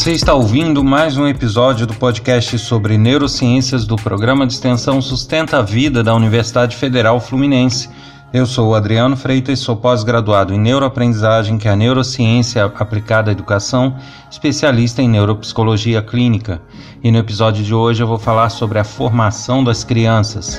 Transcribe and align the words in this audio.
Você 0.00 0.12
está 0.12 0.32
ouvindo 0.32 0.82
mais 0.82 1.18
um 1.18 1.26
episódio 1.26 1.86
do 1.86 1.92
podcast 1.92 2.58
sobre 2.58 2.96
neurociências 2.96 3.84
do 3.84 3.96
programa 3.96 4.46
de 4.46 4.54
extensão 4.54 5.02
Sustenta 5.02 5.58
a 5.58 5.62
Vida 5.62 6.02
da 6.02 6.14
Universidade 6.14 6.74
Federal 6.74 7.20
Fluminense. 7.20 7.90
Eu 8.32 8.46
sou 8.46 8.70
o 8.70 8.74
Adriano 8.74 9.14
Freitas, 9.14 9.58
sou 9.58 9.76
pós-graduado 9.76 10.54
em 10.54 10.58
neuroaprendizagem, 10.58 11.58
que 11.58 11.68
é 11.68 11.72
a 11.72 11.76
neurociência 11.76 12.64
aplicada 12.64 13.30
à 13.30 13.32
educação, 13.32 13.94
especialista 14.30 15.02
em 15.02 15.08
neuropsicologia 15.08 16.00
clínica. 16.00 16.62
E 17.04 17.12
no 17.12 17.18
episódio 17.18 17.62
de 17.62 17.74
hoje 17.74 18.02
eu 18.02 18.06
vou 18.06 18.18
falar 18.18 18.48
sobre 18.48 18.78
a 18.78 18.84
formação 18.84 19.62
das 19.62 19.84
crianças. 19.84 20.58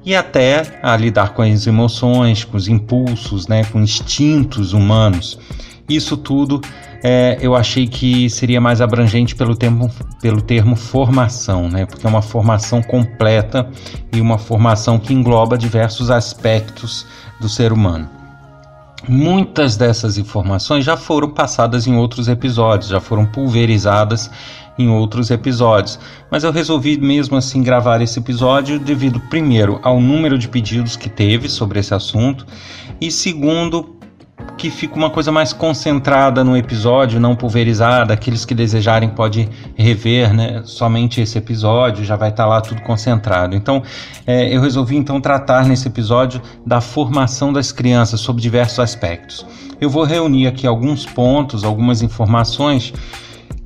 e 0.03 0.15
até 0.15 0.79
a 0.81 0.97
lidar 0.97 1.35
com 1.35 1.43
as 1.43 1.67
emoções, 1.67 2.43
com 2.43 2.57
os 2.57 2.67
impulsos, 2.67 3.47
né? 3.47 3.63
Com 3.65 3.81
instintos 3.81 4.73
humanos. 4.73 5.37
Isso 5.87 6.17
tudo 6.17 6.59
é, 7.03 7.37
eu 7.41 7.55
achei 7.55 7.87
que 7.87 8.29
seria 8.29 8.59
mais 8.59 8.81
abrangente 8.81 9.35
pelo 9.35 9.55
termo, 9.55 9.91
pelo 10.21 10.41
termo 10.41 10.75
formação, 10.75 11.69
né? 11.69 11.85
porque 11.85 12.05
é 12.05 12.09
uma 12.09 12.21
formação 12.21 12.81
completa 12.81 13.69
e 14.11 14.19
uma 14.19 14.37
formação 14.37 14.97
que 14.97 15.13
engloba 15.13 15.57
diversos 15.57 16.09
aspectos 16.09 17.05
do 17.39 17.47
ser 17.47 17.71
humano. 17.71 18.09
Muitas 19.07 19.77
dessas 19.77 20.17
informações 20.17 20.83
já 20.83 20.97
foram 20.97 21.29
passadas 21.29 21.87
em 21.87 21.95
outros 21.95 22.27
episódios, 22.27 22.89
já 22.89 22.99
foram 22.99 23.25
pulverizadas 23.25 24.29
em 24.77 24.89
outros 24.89 25.31
episódios, 25.31 25.99
mas 26.29 26.43
eu 26.43 26.51
resolvi 26.51 26.97
mesmo 26.99 27.37
assim 27.37 27.63
gravar 27.63 28.01
esse 28.01 28.19
episódio 28.19 28.79
devido, 28.79 29.19
primeiro, 29.21 29.79
ao 29.81 29.99
número 29.99 30.37
de 30.37 30.47
pedidos 30.47 30.95
que 30.95 31.09
teve 31.09 31.47
sobre 31.49 31.79
esse 31.79 31.93
assunto 31.93 32.45
e, 32.99 33.11
segundo, 33.11 33.96
que 34.57 34.71
fica 34.71 34.95
uma 34.95 35.09
coisa 35.09 35.31
mais 35.31 35.53
concentrada 35.53 36.43
no 36.43 36.57
episódio, 36.57 37.19
não 37.19 37.35
pulverizada. 37.35 38.13
Aqueles 38.13 38.43
que 38.43 38.55
desejarem 38.55 39.09
pode 39.09 39.47
rever, 39.75 40.33
né? 40.33 40.61
Somente 40.65 41.21
esse 41.21 41.37
episódio 41.37 42.03
já 42.03 42.15
vai 42.15 42.29
estar 42.29 42.43
tá 42.43 42.49
lá 42.49 42.61
tudo 42.61 42.81
concentrado. 42.81 43.55
Então, 43.55 43.83
é, 44.25 44.53
eu 44.53 44.61
resolvi 44.61 44.95
então 44.95 45.21
tratar 45.21 45.65
nesse 45.65 45.87
episódio 45.87 46.41
da 46.65 46.81
formação 46.81 47.53
das 47.53 47.71
crianças 47.71 48.19
sob 48.19 48.41
diversos 48.41 48.79
aspectos. 48.79 49.45
Eu 49.79 49.89
vou 49.89 50.03
reunir 50.03 50.47
aqui 50.47 50.65
alguns 50.65 51.05
pontos, 51.05 51.63
algumas 51.63 52.01
informações 52.01 52.93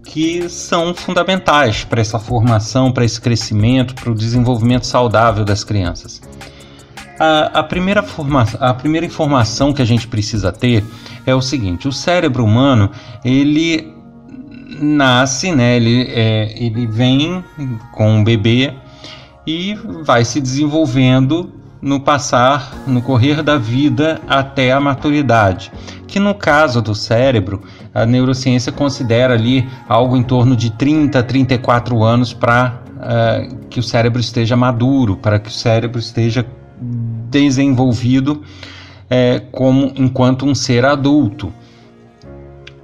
que 0.03 0.50
são 0.50 0.94
fundamentais 0.94 1.86
para 1.86 2.02
essa 2.02 2.20
formação, 2.20 2.92
para 2.92 3.06
esse 3.06 3.20
crescimento, 3.22 3.96
para 3.96 4.12
o 4.12 4.16
desenvolvimento 4.16 4.86
saudável 4.86 5.46
das 5.46 5.64
crianças. 5.64 6.22
A, 7.24 7.59
a, 7.59 7.64
primeira 7.64 8.02
forma, 8.02 8.48
a 8.59 8.74
primeira 8.74 9.06
informação 9.06 9.72
que 9.72 9.80
a 9.80 9.86
gente 9.86 10.08
precisa 10.08 10.52
ter 10.52 10.84
é 11.24 11.36
o 11.36 11.40
seguinte: 11.40 11.88
o 11.88 11.92
cérebro 11.92 12.44
humano 12.44 12.90
ele 13.24 13.94
nasce, 14.82 15.52
né? 15.52 15.76
Ele, 15.76 16.08
é, 16.09 16.52
ele 16.58 16.88
vem 16.88 17.44
com 17.92 18.09
um 18.09 18.24
bebê 18.24 18.74
e 19.46 19.78
vai 20.04 20.26
se 20.26 20.42
desenvolvendo 20.42 21.54
no 21.80 22.00
passar, 22.00 22.74
no 22.88 23.04
correr 23.04 23.44
da 23.44 23.56
vida 23.56 24.20
até 24.28 24.72
a 24.72 24.80
maturidade. 24.80 25.72
Que 26.08 26.20
no 26.20 26.34
caso 26.34 26.82
do 26.82 26.96
cérebro, 26.96 27.62
a 27.94 28.03
neurociência 28.03 28.72
considera 28.72 29.36
ali 29.36 29.70
algo 29.88 30.18
em 30.18 30.24
torno 30.24 30.56
de 30.56 30.72
30, 30.72 31.22
34 31.22 32.03
anos 32.03 32.34
para 32.34 32.82
uh, 32.88 33.02
eh, 33.03 33.50
que 33.70 33.80
o 33.80 33.84
cérebro 33.84 34.20
esteja 34.20 34.58
maduro, 34.58 35.18
para 35.18 35.38
que 35.38 35.50
o 35.50 35.53
cérebro 35.53 36.00
esteja 36.00 36.44
desenvolvido 37.31 38.44
é, 39.09 39.42
como 39.52 39.92
enquanto 39.96 40.46
um 40.46 40.53
ser 40.53 40.86
adulto. 40.86 41.52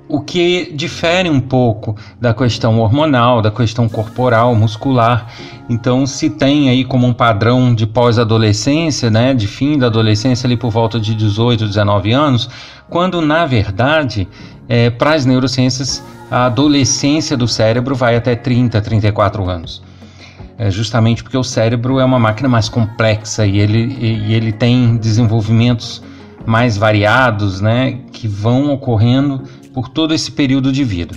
O 0.09 0.21
que 0.21 0.71
difere 0.73 1.29
um 1.29 1.39
pouco 1.39 1.95
da 2.19 2.33
questão 2.33 2.79
hormonal, 2.79 3.41
da 3.41 3.51
questão 3.51 3.89
corporal, 3.89 4.55
muscular. 4.55 5.27
Então, 5.69 6.07
se 6.07 6.29
tem 6.29 6.69
aí 6.69 6.85
como 6.85 7.05
um 7.05 7.13
padrão 7.13 7.75
de 7.75 7.85
pós-adolescência, 7.85 9.09
né, 9.09 9.33
de 9.33 9.47
fim 9.47 9.77
da 9.77 9.87
adolescência 9.87 10.47
ali 10.47 10.55
por 10.55 10.71
volta 10.71 10.97
de 10.97 11.13
18, 11.13 11.67
19 11.67 12.13
anos, 12.13 12.49
quando 12.89 13.19
na 13.19 13.45
verdade, 13.45 14.29
é, 14.69 14.89
para 14.89 15.13
as 15.13 15.25
neurociências, 15.25 16.01
a 16.31 16.45
adolescência 16.45 17.35
do 17.35 17.47
cérebro 17.47 17.93
vai 17.93 18.15
até 18.15 18.33
30, 18.33 18.81
34 18.81 19.49
anos 19.49 19.81
é 20.57 20.71
justamente 20.71 21.23
porque 21.23 21.37
o 21.37 21.43
cérebro 21.43 21.99
é 21.99 22.05
uma 22.05 22.19
máquina 22.19 22.49
mais 22.49 22.67
complexa 22.67 23.45
e 23.45 23.59
ele, 23.59 23.95
e 23.99 24.33
ele 24.33 24.51
tem 24.51 24.97
desenvolvimentos 24.97 26.01
mais 26.45 26.77
variados, 26.77 27.61
né, 27.61 27.99
que 28.11 28.27
vão 28.27 28.71
ocorrendo 28.71 29.43
por 29.73 29.89
todo 29.89 30.13
esse 30.13 30.31
período 30.31 30.71
de 30.71 30.83
vida. 30.83 31.15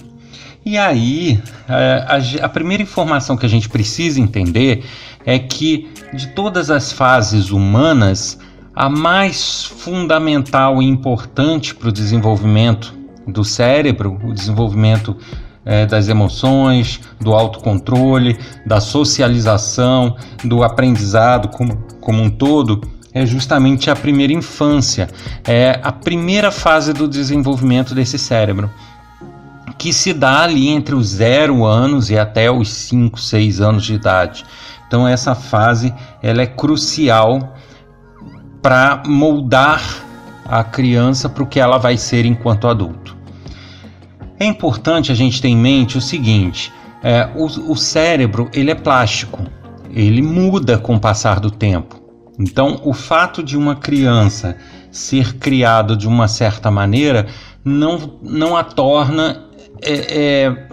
E 0.64 0.76
aí, 0.76 1.40
a, 1.67 2.44
a, 2.44 2.49
primeira 2.49 2.82
informação 2.82 3.34
que 3.37 3.46
a 3.46 3.49
gente 3.49 3.69
precisa 3.69 4.20
entender 4.20 4.84
é 5.25 5.38
que 5.38 5.88
de 6.12 6.28
todas 6.28 6.70
as 6.70 6.93
fases 6.93 7.50
humanas, 7.50 8.38
a 8.75 8.88
mais 8.88 9.64
fundamental 9.64 10.82
e 10.82 10.87
importante 10.87 11.75
para 11.75 11.88
o 11.88 11.93
desenvolvimento 11.93 12.94
do 13.26 13.43
cérebro, 13.43 14.19
o 14.22 14.34
desenvolvimento 14.34 15.17
é, 15.64 15.86
das 15.86 16.08
emoções, 16.08 17.00
do 17.20 17.32
autocontrole, 17.32 18.38
da 18.66 18.80
socialização, 18.80 20.16
do 20.44 20.62
aprendizado 20.62 21.48
como, 21.48 21.76
como 22.00 22.22
um 22.22 22.30
todo, 22.30 22.80
é 23.12 23.26
justamente 23.26 23.90
a 23.90 23.96
primeira 23.96 24.32
infância, 24.32 25.08
é 25.44 25.80
a 25.82 25.92
primeira 25.92 26.50
fase 26.50 26.92
do 26.92 27.08
desenvolvimento 27.08 27.94
desse 27.94 28.18
cérebro, 28.18 28.70
que 29.76 29.92
se 29.92 30.12
dá 30.12 30.42
ali 30.42 30.68
entre 30.68 30.94
os 30.94 31.08
zero 31.08 31.64
anos 31.64 32.10
e 32.10 32.18
até 32.18 32.50
os 32.50 32.70
5, 32.70 33.18
6 33.18 33.60
anos 33.60 33.84
de 33.84 33.94
idade. 33.94 34.44
Então 34.86 35.08
essa 35.08 35.34
fase 35.34 35.94
ela 36.22 36.42
é 36.42 36.46
crucial 36.46 37.54
para 38.60 39.02
moldar 39.06 39.82
a 40.44 40.62
criança 40.62 41.28
para 41.28 41.42
o 41.42 41.46
que 41.46 41.58
ela 41.58 41.78
vai 41.78 41.96
ser 41.96 42.26
enquanto 42.26 42.68
adulto. 42.68 43.16
É 44.40 44.46
importante 44.46 45.12
a 45.12 45.14
gente 45.14 45.42
ter 45.42 45.48
em 45.48 45.56
mente 45.56 45.98
o 45.98 46.00
seguinte: 46.00 46.72
é, 47.02 47.28
o, 47.37 47.44
o 47.72 47.76
cérebro 47.76 48.48
ele 48.54 48.70
é 48.70 48.75
plástico, 48.75 49.44
ele 49.90 50.22
muda 50.22 50.78
com 50.78 50.94
o 50.94 51.00
passar 51.00 51.38
do 51.38 51.50
tempo. 51.50 52.00
Então, 52.38 52.81
o 52.84 52.94
fato 52.94 53.42
de 53.42 53.54
uma 53.54 53.76
criança 53.76 54.56
ser 54.90 55.34
criada 55.34 55.94
de 55.94 56.08
uma 56.08 56.26
certa 56.26 56.70
maneira 56.70 57.26
não, 57.62 58.19
não 58.22 58.56
a 58.56 58.64
torna 58.64 59.44
é, 59.82 60.46
é, 60.46 60.69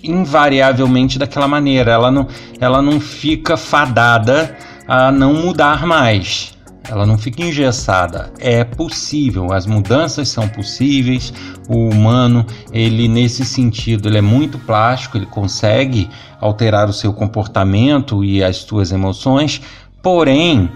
invariavelmente 0.00 1.18
daquela 1.18 1.48
maneira. 1.48 1.90
Ela 1.90 2.12
não, 2.12 2.28
ela 2.60 2.80
não 2.80 3.00
fica 3.00 3.56
fadada 3.56 4.56
a 4.86 5.10
não 5.10 5.34
mudar 5.34 5.84
mais. 5.84 6.55
Ela 6.88 7.04
não 7.04 7.18
fica 7.18 7.42
engessada. 7.42 8.32
É 8.38 8.62
possível, 8.62 9.52
as 9.52 9.66
mudanças 9.66 10.28
são 10.28 10.48
possíveis. 10.48 11.32
O 11.68 11.88
humano, 11.88 12.46
ele 12.72 13.08
nesse 13.08 13.44
sentido, 13.44 14.08
ele 14.08 14.18
é 14.18 14.22
muito 14.22 14.58
plástico, 14.58 15.16
ele 15.16 15.26
consegue 15.26 16.08
alterar 16.40 16.88
o 16.88 16.92
seu 16.92 17.12
comportamento 17.12 18.24
e 18.24 18.42
as 18.42 18.58
suas 18.58 18.92
emoções, 18.92 19.60
porém, 20.02 20.70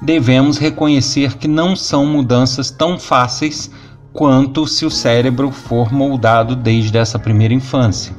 devemos 0.00 0.56
reconhecer 0.56 1.34
que 1.34 1.46
não 1.46 1.76
são 1.76 2.06
mudanças 2.06 2.70
tão 2.70 2.98
fáceis 2.98 3.70
quanto 4.12 4.66
se 4.66 4.86
o 4.86 4.90
cérebro 4.90 5.50
for 5.50 5.92
moldado 5.92 6.56
desde 6.56 6.96
essa 6.96 7.18
primeira 7.18 7.54
infância. 7.54 8.14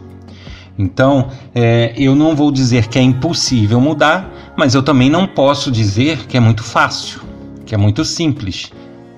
Então, 0.78 1.30
é, 1.54 1.94
eu 1.98 2.16
não 2.16 2.36
vou 2.36 2.52
dizer 2.52 2.88
que 2.88 2.98
é 2.98 3.02
impossível 3.02 3.80
mudar, 3.80 4.32
mas 4.56 4.74
eu 4.74 4.82
também 4.82 5.10
não 5.10 5.28
posso 5.28 5.72
dizer 5.72 6.26
que 6.28 6.38
é 6.38 6.40
muito 6.40 6.64
fácil, 6.64 7.22
que 7.66 7.76
é 7.76 7.78
muito 7.78 8.04
simples, 8.04 8.72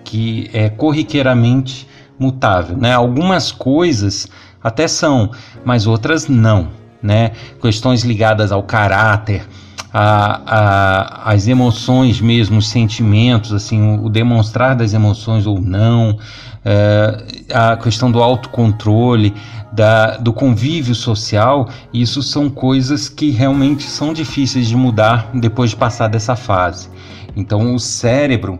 que 0.04 0.50
é 0.54 0.70
corriqueiramente 0.70 1.88
mutável. 2.18 2.78
Né? 2.78 2.94
Algumas 2.94 3.52
coisas 3.52 4.28
até 4.64 4.88
são, 4.88 5.32
mas 5.66 5.88
outras 5.88 6.28
não. 6.28 6.70
Né? 7.02 7.32
Questões 7.62 8.04
ligadas 8.04 8.52
ao 8.52 8.64
caráter, 8.64 9.46
a, 9.94 10.42
a, 10.46 11.32
as 11.32 11.48
emoções 11.48 12.20
mesmo, 12.20 12.58
os 12.58 12.68
sentimentos, 12.68 13.54
assim, 13.54 13.80
o, 13.80 14.06
o 14.06 14.10
demonstrar 14.10 14.76
das 14.76 14.94
emoções 14.94 15.46
ou 15.46 15.62
não, 15.62 16.18
é, 16.66 17.46
a 17.54 17.78
questão 17.78 18.12
do 18.12 18.22
autocontrole, 18.24 19.34
da, 19.72 20.18
do 20.18 20.34
convívio 20.34 20.96
social, 20.96 21.70
isso 21.94 22.24
são 22.24 22.50
coisas 22.50 23.08
que 23.08 23.30
realmente 23.30 23.84
são 23.84 24.14
difíceis 24.14 24.68
de 24.68 24.76
mudar 24.76 25.30
depois 25.34 25.72
de 25.72 25.76
passar 25.76 26.08
dessa 26.08 26.36
fase. 26.36 26.90
Então, 27.36 27.76
o 27.76 27.80
cérebro, 27.80 28.58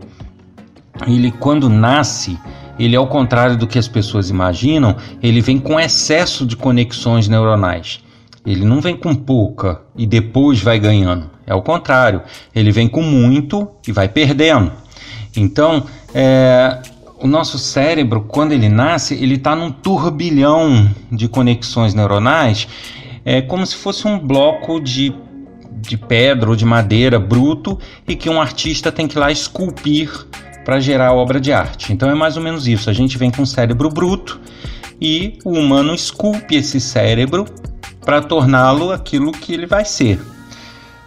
ele 1.06 1.32
quando 1.32 1.68
nasce, 1.68 2.38
ele 2.78 2.94
ao 2.96 3.06
contrário 3.06 3.56
do 3.56 3.66
que 3.66 3.78
as 3.78 3.88
pessoas 3.88 4.30
imaginam, 4.30 4.96
ele 5.22 5.40
vem 5.40 5.58
com 5.58 5.78
excesso 5.78 6.44
de 6.46 6.56
conexões 6.56 7.28
neuronais. 7.28 8.03
Ele 8.44 8.64
não 8.64 8.80
vem 8.80 8.96
com 8.96 9.14
pouca 9.14 9.80
e 9.96 10.06
depois 10.06 10.60
vai 10.60 10.78
ganhando. 10.78 11.30
É 11.46 11.54
o 11.54 11.62
contrário. 11.62 12.22
Ele 12.54 12.70
vem 12.70 12.88
com 12.88 13.02
muito 13.02 13.68
e 13.86 13.92
vai 13.92 14.08
perdendo. 14.08 14.72
Então, 15.36 15.84
é, 16.14 16.78
o 17.18 17.26
nosso 17.26 17.58
cérebro, 17.58 18.22
quando 18.22 18.52
ele 18.52 18.68
nasce, 18.68 19.14
ele 19.14 19.36
está 19.36 19.56
num 19.56 19.70
turbilhão 19.70 20.90
de 21.10 21.26
conexões 21.28 21.94
neuronais, 21.94 22.68
é 23.24 23.40
como 23.40 23.66
se 23.66 23.74
fosse 23.76 24.06
um 24.06 24.18
bloco 24.18 24.78
de, 24.78 25.14
de 25.80 25.96
pedra 25.96 26.50
ou 26.50 26.56
de 26.56 26.64
madeira 26.64 27.18
bruto 27.18 27.78
e 28.06 28.14
que 28.14 28.28
um 28.28 28.40
artista 28.40 28.92
tem 28.92 29.08
que 29.08 29.16
ir 29.16 29.20
lá 29.20 29.32
esculpir 29.32 30.10
para 30.64 30.80
gerar 30.80 31.12
obra 31.12 31.40
de 31.40 31.52
arte. 31.52 31.92
Então 31.92 32.10
é 32.10 32.14
mais 32.14 32.36
ou 32.36 32.42
menos 32.42 32.66
isso. 32.68 32.90
A 32.90 32.92
gente 32.92 33.16
vem 33.16 33.30
com 33.30 33.42
um 33.42 33.46
cérebro 33.46 33.88
bruto 33.88 34.40
e 35.00 35.38
o 35.44 35.52
humano 35.52 35.94
esculpe 35.94 36.56
esse 36.56 36.80
cérebro 36.80 37.46
para 38.04 38.22
torná-lo 38.22 38.92
aquilo 38.92 39.32
que 39.32 39.52
ele 39.52 39.66
vai 39.66 39.84
ser. 39.84 40.20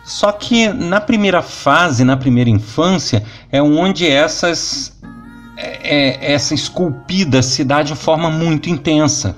Só 0.04 0.32
que 0.32 0.70
na 0.70 1.02
primeira 1.02 1.42
fase, 1.42 2.04
na 2.04 2.16
primeira 2.16 2.50
infância, 2.50 3.24
é 3.52 3.62
onde 3.62 4.08
essas 4.08 4.98
é, 5.58 5.80
é, 5.82 6.34
essa 6.34 6.54
esculpida 6.54 7.42
se 7.42 7.64
dá 7.64 7.82
de 7.82 7.94
forma 7.94 8.30
muito 8.30 8.70
intensa 8.70 9.36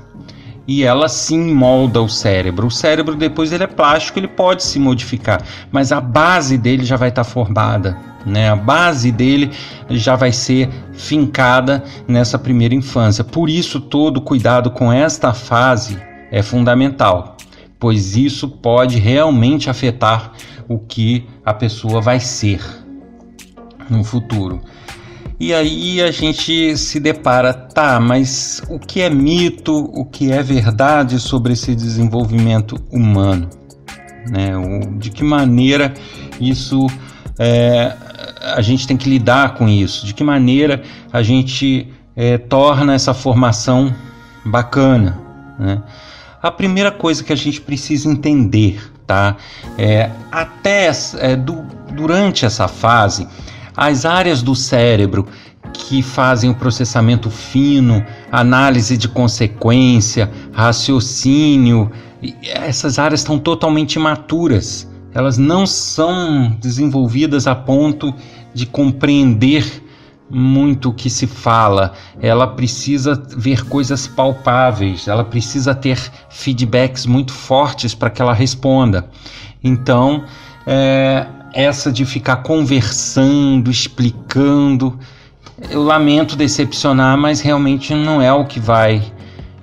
e 0.68 0.84
ela 0.84 1.10
sim 1.10 1.52
molda 1.56 2.00
o 2.00 2.08
cérebro. 2.08 2.68
O 2.68 2.72
cérebro 2.72 3.16
depois 3.16 3.52
ele 3.52 3.64
é 3.64 3.68
plástico, 3.68 4.20
ele 4.20 4.28
pode 4.28 4.64
se 4.64 4.78
modificar, 4.78 5.42
mas 5.72 5.92
a 5.92 6.00
base 6.00 6.56
dele 6.56 6.86
já 6.86 6.96
vai 6.96 7.10
estar 7.10 7.24
tá 7.24 7.30
formada, 7.30 7.98
né? 8.24 8.52
A 8.52 8.56
base 8.56 9.12
dele 9.12 9.50
já 9.90 10.16
vai 10.16 10.32
ser 10.32 10.70
fincada 10.94 11.84
nessa 12.08 12.38
primeira 12.38 12.76
infância. 12.76 13.24
Por 13.24 13.50
isso 13.50 13.80
todo 13.80 14.22
cuidado 14.22 14.70
com 14.70 14.94
esta 14.94 15.34
fase 15.34 15.98
é 16.30 16.44
fundamental 16.44 17.39
pois 17.80 18.18
isso 18.18 18.48
pode 18.48 19.00
realmente 19.00 19.70
afetar 19.70 20.34
o 20.68 20.78
que 20.78 21.26
a 21.46 21.54
pessoa 21.54 22.02
vai 22.02 22.20
ser 22.20 22.62
no 23.90 24.04
futuro. 24.04 24.62
E 25.40 25.54
aí 25.54 26.02
a 26.02 26.12
gente 26.12 26.78
se 26.78 27.00
depara, 27.00 27.54
tá, 27.54 27.98
mas 27.98 28.62
o 28.70 28.78
que 28.78 29.00
é 29.00 29.10
mito, 29.10 29.74
o 29.74 30.04
que 30.04 30.32
é 30.32 30.44
verdade 30.44 31.18
sobre 31.18 31.54
esse 31.54 31.74
desenvolvimento 31.74 32.76
humano? 32.92 33.50
Né? 34.30 34.52
De 34.98 35.10
que 35.10 35.24
maneira 35.24 35.94
isso 36.42 36.86
é, 37.40 37.96
a 38.54 38.62
gente 38.62 38.86
tem 38.86 38.98
que 38.98 39.10
lidar 39.10 39.54
com 39.54 39.70
isso? 39.70 40.06
De 40.06 40.14
que 40.14 40.26
maneira 40.26 40.84
a 41.12 41.24
gente 41.24 41.88
é, 42.18 42.38
torna 42.38 42.94
essa 42.94 43.14
formação 43.14 43.96
bacana? 44.46 45.18
Né? 45.58 45.82
A 46.42 46.50
primeira 46.50 46.92
coisa 46.92 47.24
que 47.24 47.34
a 47.34 47.36
gente 47.36 47.60
precisa 47.60 48.10
entender, 48.10 48.82
tá? 49.06 49.36
É, 49.78 50.10
até 50.32 50.90
é, 51.18 51.36
do, 51.36 51.66
durante 51.92 52.46
essa 52.46 52.68
fase, 52.68 53.28
as 53.76 54.06
áreas 54.06 54.42
do 54.42 54.56
cérebro 54.56 55.28
que 55.74 56.02
fazem 56.02 56.50
o 56.50 56.56
processamento 56.56 57.30
fino, 57.30 58.06
análise 58.32 58.98
de 58.98 59.08
consequência, 59.08 60.32
raciocínio, 60.54 61.92
essas 62.44 63.00
áreas 63.00 63.22
estão 63.22 63.38
totalmente 63.38 63.96
imaturas. 63.96 64.90
Elas 65.14 65.38
não 65.38 65.66
são 65.66 66.56
desenvolvidas 66.62 67.48
a 67.48 67.56
ponto 67.56 68.14
de 68.54 68.66
compreender 68.66 69.84
muito 70.30 70.90
o 70.90 70.94
que 70.94 71.10
se 71.10 71.26
fala, 71.26 71.94
ela 72.22 72.46
precisa 72.48 73.22
ver 73.36 73.66
coisas 73.66 74.08
palpáveis, 74.08 75.08
ela 75.08 75.24
precisa 75.24 75.74
ter 75.74 76.00
feedbacks 76.30 77.06
muito 77.06 77.34
fortes 77.34 77.96
para 77.96 78.10
que 78.10 78.22
ela 78.22 78.34
responda. 78.34 79.10
Então, 79.64 80.24
é, 80.68 81.26
essa 81.54 81.92
de 81.92 82.06
ficar 82.06 82.38
conversando, 82.38 83.72
explicando, 83.72 85.00
eu 85.70 85.84
lamento 85.84 86.36
decepcionar, 86.36 87.18
mas 87.18 87.42
realmente 87.42 87.94
não 87.94 88.22
é 88.22 88.32
o 88.32 88.46
que 88.46 88.60
vai 88.60 89.02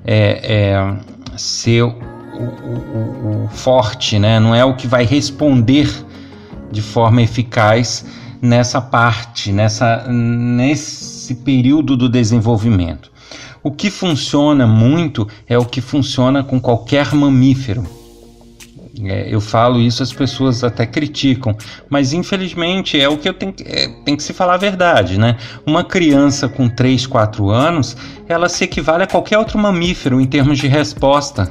é, 0.04 0.74
é, 0.74 1.38
ser 1.38 1.82
o, 1.82 1.88
o, 1.88 3.44
o 3.44 3.48
forte, 3.48 4.18
né? 4.18 4.38
não 4.40 4.54
é 4.54 4.64
o 4.64 4.74
que 4.74 4.86
vai 4.86 5.04
responder 5.04 5.88
de 6.70 6.82
forma 6.82 7.22
eficaz 7.22 8.04
nessa 8.40 8.80
parte, 8.80 9.52
nessa, 9.52 10.06
nesse 10.08 11.34
período 11.36 11.96
do 11.96 12.08
desenvolvimento. 12.08 13.10
O 13.62 13.70
que 13.70 13.90
funciona 13.90 14.66
muito 14.66 15.26
é 15.48 15.58
o 15.58 15.64
que 15.64 15.80
funciona 15.80 16.44
com 16.44 16.60
qualquer 16.60 17.12
mamífero. 17.14 17.84
É, 19.04 19.26
eu 19.28 19.40
falo 19.40 19.78
isso, 19.80 20.02
as 20.02 20.12
pessoas 20.12 20.64
até 20.64 20.86
criticam, 20.86 21.54
mas 21.90 22.12
infelizmente 22.12 22.98
é 22.98 23.08
o 23.08 23.18
que 23.18 23.28
eu 23.28 23.34
tenho, 23.34 23.54
é, 23.64 23.88
tem 24.04 24.16
que 24.16 24.22
se 24.22 24.32
falar 24.32 24.54
a 24.54 24.58
verdade, 24.58 25.18
né? 25.18 25.36
Uma 25.66 25.84
criança 25.84 26.48
com 26.48 26.68
3, 26.68 27.06
4 27.06 27.50
anos, 27.50 27.96
ela 28.26 28.48
se 28.48 28.64
equivale 28.64 29.02
a 29.02 29.06
qualquer 29.06 29.36
outro 29.36 29.58
mamífero 29.58 30.18
em 30.20 30.26
termos 30.26 30.58
de 30.58 30.66
resposta 30.66 31.50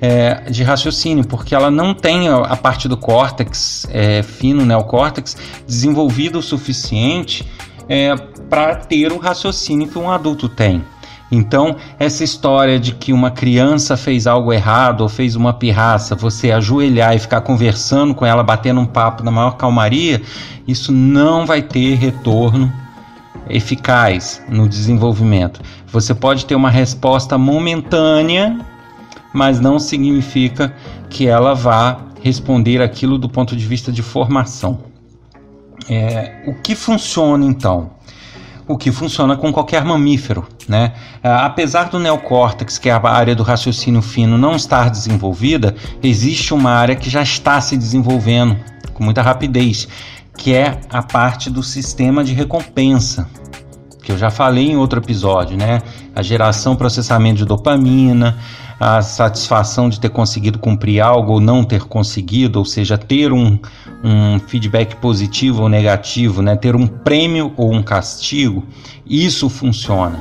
é, 0.00 0.50
de 0.50 0.62
raciocínio, 0.62 1.26
porque 1.26 1.54
ela 1.54 1.70
não 1.70 1.94
tem 1.94 2.28
a, 2.28 2.56
parte 2.56 2.88
do 2.88 2.96
córtex 2.96 3.86
é, 3.90 4.22
fino, 4.22 4.64
neocórtex, 4.64 5.36
desenvolvido 5.66 6.38
o 6.38 6.42
suficiente 6.42 7.46
é, 7.88 8.14
para 8.48 8.76
ter 8.76 9.12
o 9.12 9.18
raciocínio 9.18 9.88
que 9.88 9.98
um 9.98 10.10
adulto 10.10 10.48
tem. 10.48 10.84
Então, 11.30 11.76
essa 11.98 12.22
história 12.22 12.78
de 12.78 12.92
que 12.92 13.12
uma 13.12 13.32
criança 13.32 13.96
fez 13.96 14.26
algo 14.28 14.52
errado 14.52 15.00
ou 15.00 15.08
fez 15.08 15.34
uma 15.34 15.52
pirraça, 15.52 16.14
você 16.14 16.52
ajoelhar 16.52 17.16
e 17.16 17.18
ficar 17.18 17.40
conversando 17.40 18.14
com 18.14 18.24
ela, 18.24 18.44
batendo 18.44 18.80
um 18.80 18.86
papo 18.86 19.24
na 19.24 19.30
maior 19.30 19.56
calmaria, 19.56 20.22
isso 20.68 20.92
não 20.92 21.44
vai 21.44 21.62
ter 21.62 21.96
retorno 21.96 22.72
eficaz 23.48 24.40
no 24.48 24.68
desenvolvimento. 24.68 25.60
Você 25.88 26.14
pode 26.14 26.46
ter 26.46 26.54
uma 26.54 26.70
resposta 26.70 27.36
momentânea 27.36 28.58
mas 29.36 29.60
não 29.60 29.78
significa 29.78 30.74
que 31.10 31.26
ela 31.26 31.54
vá 31.54 31.98
responder 32.22 32.80
aquilo 32.80 33.18
do 33.18 33.28
ponto 33.28 33.54
de 33.54 33.66
vista 33.66 33.92
de 33.92 34.02
formação. 34.02 34.78
É, 35.88 36.42
o 36.46 36.54
que 36.54 36.74
funciona 36.74 37.44
então? 37.44 37.90
o 38.68 38.76
que 38.76 38.90
funciona 38.90 39.36
com 39.36 39.52
qualquer 39.52 39.84
mamífero. 39.84 40.44
Né? 40.68 40.92
Apesar 41.22 41.84
do 41.84 42.00
neocórtex, 42.00 42.78
que 42.78 42.88
é 42.88 42.92
a 42.92 43.08
área 43.08 43.32
do 43.32 43.44
raciocínio 43.44 44.02
fino, 44.02 44.36
não 44.36 44.56
estar 44.56 44.90
desenvolvida, 44.90 45.76
existe 46.02 46.52
uma 46.52 46.72
área 46.72 46.96
que 46.96 47.08
já 47.08 47.22
está 47.22 47.60
se 47.60 47.76
desenvolvendo 47.76 48.56
com 48.92 49.04
muita 49.04 49.22
rapidez, 49.22 49.86
que 50.36 50.52
é 50.52 50.80
a 50.90 51.00
parte 51.00 51.48
do 51.48 51.62
sistema 51.62 52.24
de 52.24 52.34
recompensa, 52.34 53.28
que 54.06 54.12
eu 54.12 54.16
já 54.16 54.30
falei 54.30 54.70
em 54.70 54.76
outro 54.76 55.00
episódio, 55.00 55.56
né? 55.56 55.82
A 56.14 56.22
geração, 56.22 56.76
processamento 56.76 57.38
de 57.38 57.44
dopamina, 57.44 58.38
a 58.78 59.02
satisfação 59.02 59.88
de 59.88 59.98
ter 59.98 60.10
conseguido 60.10 60.60
cumprir 60.60 61.00
algo 61.00 61.32
ou 61.32 61.40
não 61.40 61.64
ter 61.64 61.82
conseguido, 61.82 62.60
ou 62.60 62.64
seja, 62.64 62.96
ter 62.96 63.32
um, 63.32 63.58
um 64.04 64.38
feedback 64.38 64.94
positivo 64.94 65.62
ou 65.62 65.68
negativo, 65.68 66.40
né? 66.40 66.54
ter 66.54 66.76
um 66.76 66.86
prêmio 66.86 67.52
ou 67.56 67.72
um 67.72 67.82
castigo, 67.82 68.62
isso 69.04 69.48
funciona. 69.48 70.20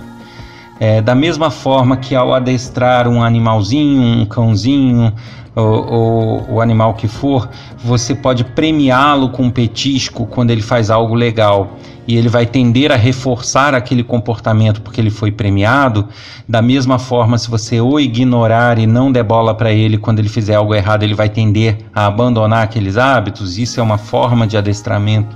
É, 0.80 1.00
da 1.00 1.14
mesma 1.14 1.52
forma 1.52 1.96
que 1.96 2.16
ao 2.16 2.34
adestrar 2.34 3.08
um 3.08 3.22
animalzinho, 3.22 4.02
um 4.02 4.26
cãozinho, 4.26 5.14
ou, 5.56 6.46
o 6.50 6.62
animal 6.62 6.94
que 6.94 7.08
for, 7.08 7.50
você 7.78 8.14
pode 8.14 8.44
premiá-lo 8.44 9.30
com 9.30 9.44
um 9.44 9.50
petisco 9.50 10.26
quando 10.26 10.52
ele 10.52 10.62
faz 10.62 10.90
algo 10.90 11.16
legal 11.16 11.78
e 12.08 12.18
ele 12.18 12.30
vai 12.30 12.46
tender 12.46 12.92
a 12.92 12.96
reforçar 12.96 13.74
aquele 13.74 14.04
comportamento 14.04 14.82
porque 14.82 15.02
ele 15.02 15.10
foi 15.10 15.32
premiado. 15.32 16.08
Da 16.48 16.62
mesma 16.62 17.00
forma, 17.00 17.38
se 17.38 17.50
você 17.50 17.82
o 17.82 18.00
ignorar 18.00 18.78
e 18.78 18.86
não 18.86 19.12
der 19.12 19.24
bola 19.24 19.56
para 19.56 19.72
ele 19.72 19.98
quando 19.98 20.20
ele 20.20 20.30
fizer 20.30 20.56
algo 20.56 20.76
errado, 20.76 21.04
ele 21.04 21.16
vai 21.16 21.30
tender 21.30 21.78
a 21.94 22.06
abandonar 22.06 22.64
aqueles 22.64 22.98
hábitos. 22.98 23.58
Isso 23.58 23.80
é 23.80 23.84
uma 23.84 23.98
forma 23.98 24.46
de 24.46 24.58
adestramento 24.58 25.36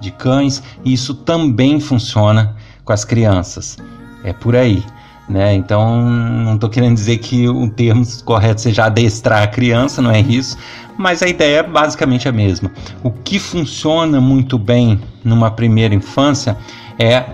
de 0.00 0.10
cães 0.10 0.62
e 0.84 0.92
isso 0.92 1.14
também 1.14 1.78
funciona 1.78 2.56
com 2.84 2.92
as 2.92 3.04
crianças. 3.04 3.76
É 4.24 4.32
por 4.32 4.56
aí. 4.56 4.82
Né? 5.28 5.54
Então, 5.54 6.00
não 6.00 6.54
estou 6.54 6.70
querendo 6.70 6.94
dizer 6.94 7.18
que 7.18 7.48
o 7.48 7.68
termo 7.68 8.02
correto 8.24 8.62
seja 8.62 8.86
adestrar 8.86 9.42
a 9.42 9.46
criança, 9.46 10.00
não 10.00 10.10
é 10.10 10.20
isso, 10.20 10.56
mas 10.96 11.22
a 11.22 11.28
ideia 11.28 11.58
é 11.58 11.62
basicamente 11.62 12.28
a 12.28 12.32
mesma. 12.32 12.72
O 13.02 13.10
que 13.10 13.38
funciona 13.38 14.20
muito 14.20 14.58
bem 14.58 15.00
numa 15.22 15.50
primeira 15.50 15.94
infância 15.94 16.56
é 16.98 17.24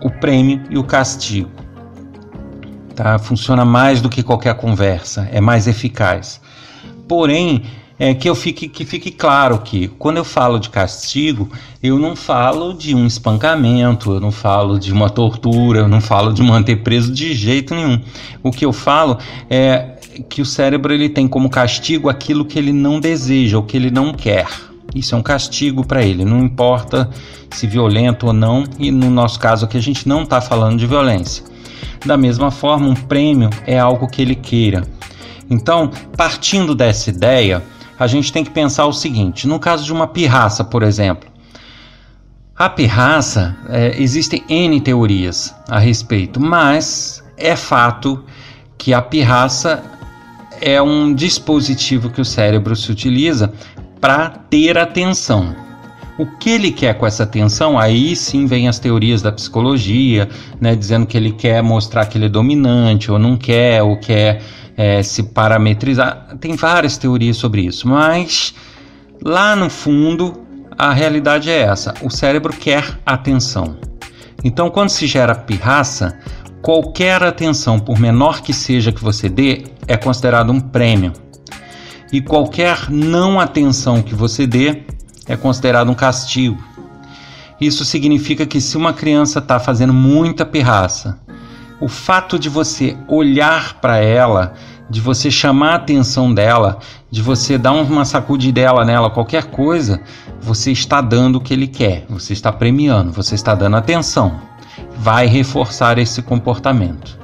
o 0.00 0.08
prêmio 0.08 0.62
e 0.70 0.78
o 0.78 0.84
castigo. 0.84 1.50
Tá? 2.94 3.18
Funciona 3.18 3.64
mais 3.64 4.00
do 4.00 4.08
que 4.08 4.22
qualquer 4.22 4.54
conversa, 4.54 5.28
é 5.32 5.40
mais 5.40 5.66
eficaz. 5.66 6.40
Porém, 7.08 7.64
é 7.98 8.12
que 8.12 8.28
eu 8.28 8.34
fique 8.34 8.68
que 8.68 8.84
fique 8.84 9.10
claro 9.10 9.58
que 9.60 9.88
quando 9.88 10.16
eu 10.16 10.24
falo 10.24 10.58
de 10.58 10.68
castigo, 10.68 11.48
eu 11.82 11.98
não 11.98 12.16
falo 12.16 12.74
de 12.74 12.94
um 12.94 13.06
espancamento, 13.06 14.12
eu 14.12 14.20
não 14.20 14.32
falo 14.32 14.78
de 14.78 14.92
uma 14.92 15.08
tortura, 15.08 15.80
eu 15.80 15.88
não 15.88 16.00
falo 16.00 16.32
de 16.32 16.42
manter 16.42 16.82
preso 16.82 17.12
de 17.12 17.34
jeito 17.34 17.74
nenhum. 17.74 18.00
O 18.42 18.50
que 18.50 18.64
eu 18.64 18.72
falo 18.72 19.18
é 19.48 19.92
que 20.28 20.42
o 20.42 20.46
cérebro 20.46 20.92
ele 20.92 21.08
tem 21.08 21.28
como 21.28 21.48
castigo 21.48 22.08
aquilo 22.08 22.44
que 22.44 22.58
ele 22.58 22.72
não 22.72 22.98
deseja, 22.98 23.58
o 23.58 23.62
que 23.62 23.76
ele 23.76 23.90
não 23.90 24.12
quer. 24.12 24.46
Isso 24.94 25.14
é 25.14 25.18
um 25.18 25.22
castigo 25.22 25.84
para 25.84 26.04
ele, 26.04 26.24
não 26.24 26.44
importa 26.44 27.10
se 27.50 27.66
violento 27.66 28.26
ou 28.26 28.32
não, 28.32 28.64
e 28.78 28.90
no 28.90 29.10
nosso 29.10 29.38
caso 29.38 29.64
aqui 29.64 29.76
a 29.76 29.82
gente 29.82 30.08
não 30.08 30.22
está 30.22 30.40
falando 30.40 30.78
de 30.78 30.86
violência. 30.86 31.44
Da 32.04 32.16
mesma 32.16 32.50
forma, 32.50 32.88
um 32.88 32.94
prêmio 32.94 33.50
é 33.66 33.78
algo 33.78 34.08
que 34.08 34.20
ele 34.20 34.34
queira. 34.34 34.82
Então, 35.48 35.90
partindo 36.16 36.74
dessa 36.74 37.10
ideia, 37.10 37.62
a 37.98 38.06
gente 38.06 38.32
tem 38.32 38.44
que 38.44 38.50
pensar 38.50 38.86
o 38.86 38.92
seguinte: 38.92 39.46
no 39.46 39.58
caso 39.58 39.84
de 39.84 39.92
uma 39.92 40.06
pirraça, 40.06 40.64
por 40.64 40.82
exemplo, 40.82 41.28
a 42.56 42.68
pirraça, 42.68 43.56
é, 43.68 44.00
existem 44.00 44.44
N 44.48 44.80
teorias 44.80 45.54
a 45.68 45.78
respeito, 45.78 46.40
mas 46.40 47.22
é 47.36 47.56
fato 47.56 48.24
que 48.78 48.94
a 48.94 49.02
pirraça 49.02 49.82
é 50.60 50.80
um 50.80 51.12
dispositivo 51.12 52.10
que 52.10 52.20
o 52.20 52.24
cérebro 52.24 52.76
se 52.76 52.90
utiliza 52.92 53.52
para 54.00 54.28
ter 54.30 54.78
atenção. 54.78 55.63
O 56.16 56.26
que 56.26 56.50
ele 56.50 56.70
quer 56.70 56.94
com 56.94 57.06
essa 57.06 57.24
atenção? 57.24 57.76
Aí 57.76 58.14
sim 58.14 58.46
vem 58.46 58.68
as 58.68 58.78
teorias 58.78 59.20
da 59.20 59.32
psicologia, 59.32 60.28
né, 60.60 60.76
dizendo 60.76 61.06
que 61.06 61.16
ele 61.16 61.32
quer 61.32 61.60
mostrar 61.60 62.06
que 62.06 62.16
ele 62.16 62.26
é 62.26 62.28
dominante 62.28 63.10
ou 63.10 63.18
não 63.18 63.36
quer, 63.36 63.82
ou 63.82 63.96
quer 63.96 64.40
é, 64.76 65.02
se 65.02 65.24
parametrizar. 65.24 66.36
Tem 66.40 66.54
várias 66.54 66.96
teorias 66.96 67.36
sobre 67.36 67.62
isso, 67.62 67.88
mas 67.88 68.54
lá 69.24 69.56
no 69.56 69.68
fundo 69.68 70.44
a 70.78 70.92
realidade 70.92 71.50
é 71.50 71.62
essa: 71.62 71.94
o 72.00 72.10
cérebro 72.10 72.52
quer 72.52 72.98
atenção. 73.04 73.76
Então, 74.44 74.70
quando 74.70 74.90
se 74.90 75.08
gera 75.08 75.34
pirraça, 75.34 76.16
qualquer 76.62 77.22
atenção, 77.24 77.80
por 77.80 77.98
menor 77.98 78.40
que 78.40 78.52
seja 78.52 78.92
que 78.92 79.02
você 79.02 79.28
dê, 79.28 79.64
é 79.88 79.96
considerado 79.96 80.52
um 80.52 80.60
prêmio. 80.60 81.12
E 82.12 82.20
qualquer 82.20 82.88
não 82.88 83.40
atenção 83.40 84.00
que 84.00 84.14
você 84.14 84.46
dê 84.46 84.82
é 85.26 85.36
considerado 85.36 85.90
um 85.90 85.94
castigo. 85.94 86.62
Isso 87.60 87.84
significa 87.84 88.44
que 88.44 88.60
se 88.60 88.76
uma 88.76 88.92
criança 88.92 89.38
está 89.38 89.58
fazendo 89.58 89.92
muita 89.92 90.44
pirraça 90.44 91.18
o 91.80 91.88
fato 91.88 92.38
de 92.38 92.48
você 92.48 92.96
olhar 93.08 93.74
para 93.74 93.98
ela, 93.98 94.54
de 94.88 95.00
você 95.00 95.30
chamar 95.30 95.72
a 95.72 95.76
atenção 95.76 96.32
dela, 96.32 96.78
de 97.10 97.20
você 97.20 97.58
dar 97.58 97.72
uma 97.72 98.04
sacudidela 98.04 98.84
nela, 98.84 99.10
qualquer 99.10 99.44
coisa, 99.44 100.00
você 100.40 100.70
está 100.70 101.00
dando 101.00 101.36
o 101.36 101.40
que 101.40 101.52
ele 101.52 101.66
quer, 101.66 102.06
você 102.08 102.32
está 102.32 102.52
premiando, 102.52 103.12
você 103.12 103.34
está 103.34 103.54
dando 103.54 103.76
atenção. 103.76 104.40
Vai 104.96 105.26
reforçar 105.26 105.98
esse 105.98 106.22
comportamento. 106.22 107.18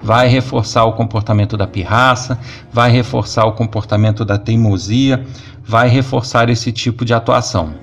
Vai 0.00 0.28
reforçar 0.28 0.84
o 0.84 0.92
comportamento 0.92 1.56
da 1.56 1.66
pirraça, 1.66 2.38
vai 2.72 2.90
reforçar 2.90 3.44
o 3.46 3.52
comportamento 3.52 4.24
da 4.24 4.38
teimosia, 4.38 5.26
vai 5.68 5.86
reforçar 5.86 6.48
esse 6.48 6.72
tipo 6.72 7.04
de 7.04 7.12
atuação. 7.12 7.74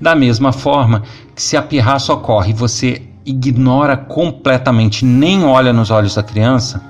Da 0.00 0.14
mesma 0.14 0.52
forma 0.52 1.02
que 1.34 1.42
se 1.42 1.56
a 1.56 1.62
pirraça 1.62 2.12
ocorre 2.12 2.52
e 2.52 2.54
você 2.54 3.02
ignora 3.26 3.96
completamente, 3.96 5.04
nem 5.04 5.44
olha 5.44 5.72
nos 5.72 5.90
olhos 5.90 6.14
da 6.14 6.22
criança, 6.22 6.80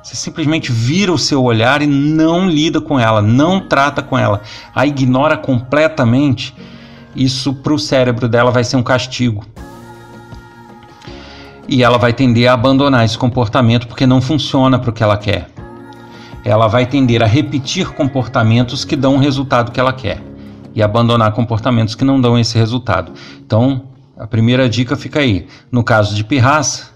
você 0.00 0.14
simplesmente 0.14 0.70
vira 0.70 1.12
o 1.12 1.18
seu 1.18 1.42
olhar 1.42 1.82
e 1.82 1.86
não 1.88 2.48
lida 2.48 2.80
com 2.80 3.00
ela, 3.00 3.20
não 3.20 3.60
trata 3.60 4.00
com 4.00 4.16
ela, 4.16 4.40
a 4.72 4.86
ignora 4.86 5.36
completamente, 5.36 6.54
isso 7.16 7.52
para 7.54 7.74
o 7.74 7.78
cérebro 7.78 8.28
dela 8.28 8.52
vai 8.52 8.62
ser 8.62 8.76
um 8.76 8.82
castigo. 8.82 9.44
E 11.66 11.82
ela 11.82 11.98
vai 11.98 12.12
tender 12.12 12.48
a 12.48 12.52
abandonar 12.52 13.04
esse 13.04 13.18
comportamento 13.18 13.88
porque 13.88 14.06
não 14.06 14.20
funciona 14.20 14.78
para 14.78 14.90
o 14.90 14.92
que 14.92 15.02
ela 15.02 15.16
quer. 15.16 15.53
Ela 16.44 16.68
vai 16.68 16.86
tender 16.86 17.22
a 17.22 17.26
repetir 17.26 17.90
comportamentos 17.92 18.84
que 18.84 18.94
dão 18.94 19.16
o 19.16 19.18
resultado 19.18 19.72
que 19.72 19.80
ela 19.80 19.92
quer 19.92 20.22
e 20.74 20.82
abandonar 20.82 21.32
comportamentos 21.32 21.94
que 21.94 22.04
não 22.04 22.20
dão 22.20 22.38
esse 22.38 22.58
resultado. 22.58 23.12
Então, 23.44 23.84
a 24.16 24.26
primeira 24.26 24.68
dica 24.68 24.96
fica 24.96 25.20
aí. 25.20 25.46
No 25.70 25.82
caso 25.82 26.14
de 26.14 26.24
pirraça, 26.24 26.90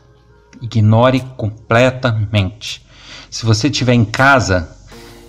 ignore 0.61 1.21
completamente. 1.37 2.85
Se 3.31 3.47
você 3.47 3.69
estiver 3.69 3.95
em 3.95 4.05
casa, 4.05 4.77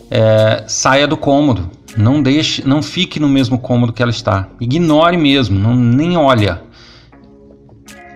é, 0.09 0.63
saia 0.67 1.07
do 1.07 1.17
cômodo. 1.17 1.69
Não 1.97 2.21
deixe, 2.21 2.67
não 2.67 2.81
fique 2.81 3.19
no 3.19 3.27
mesmo 3.27 3.59
cômodo 3.59 3.93
que 3.93 4.01
ela 4.01 4.11
está. 4.11 4.47
Ignore 4.59 5.17
mesmo, 5.17 5.57
não, 5.57 5.75
nem 5.75 6.17
olha. 6.17 6.61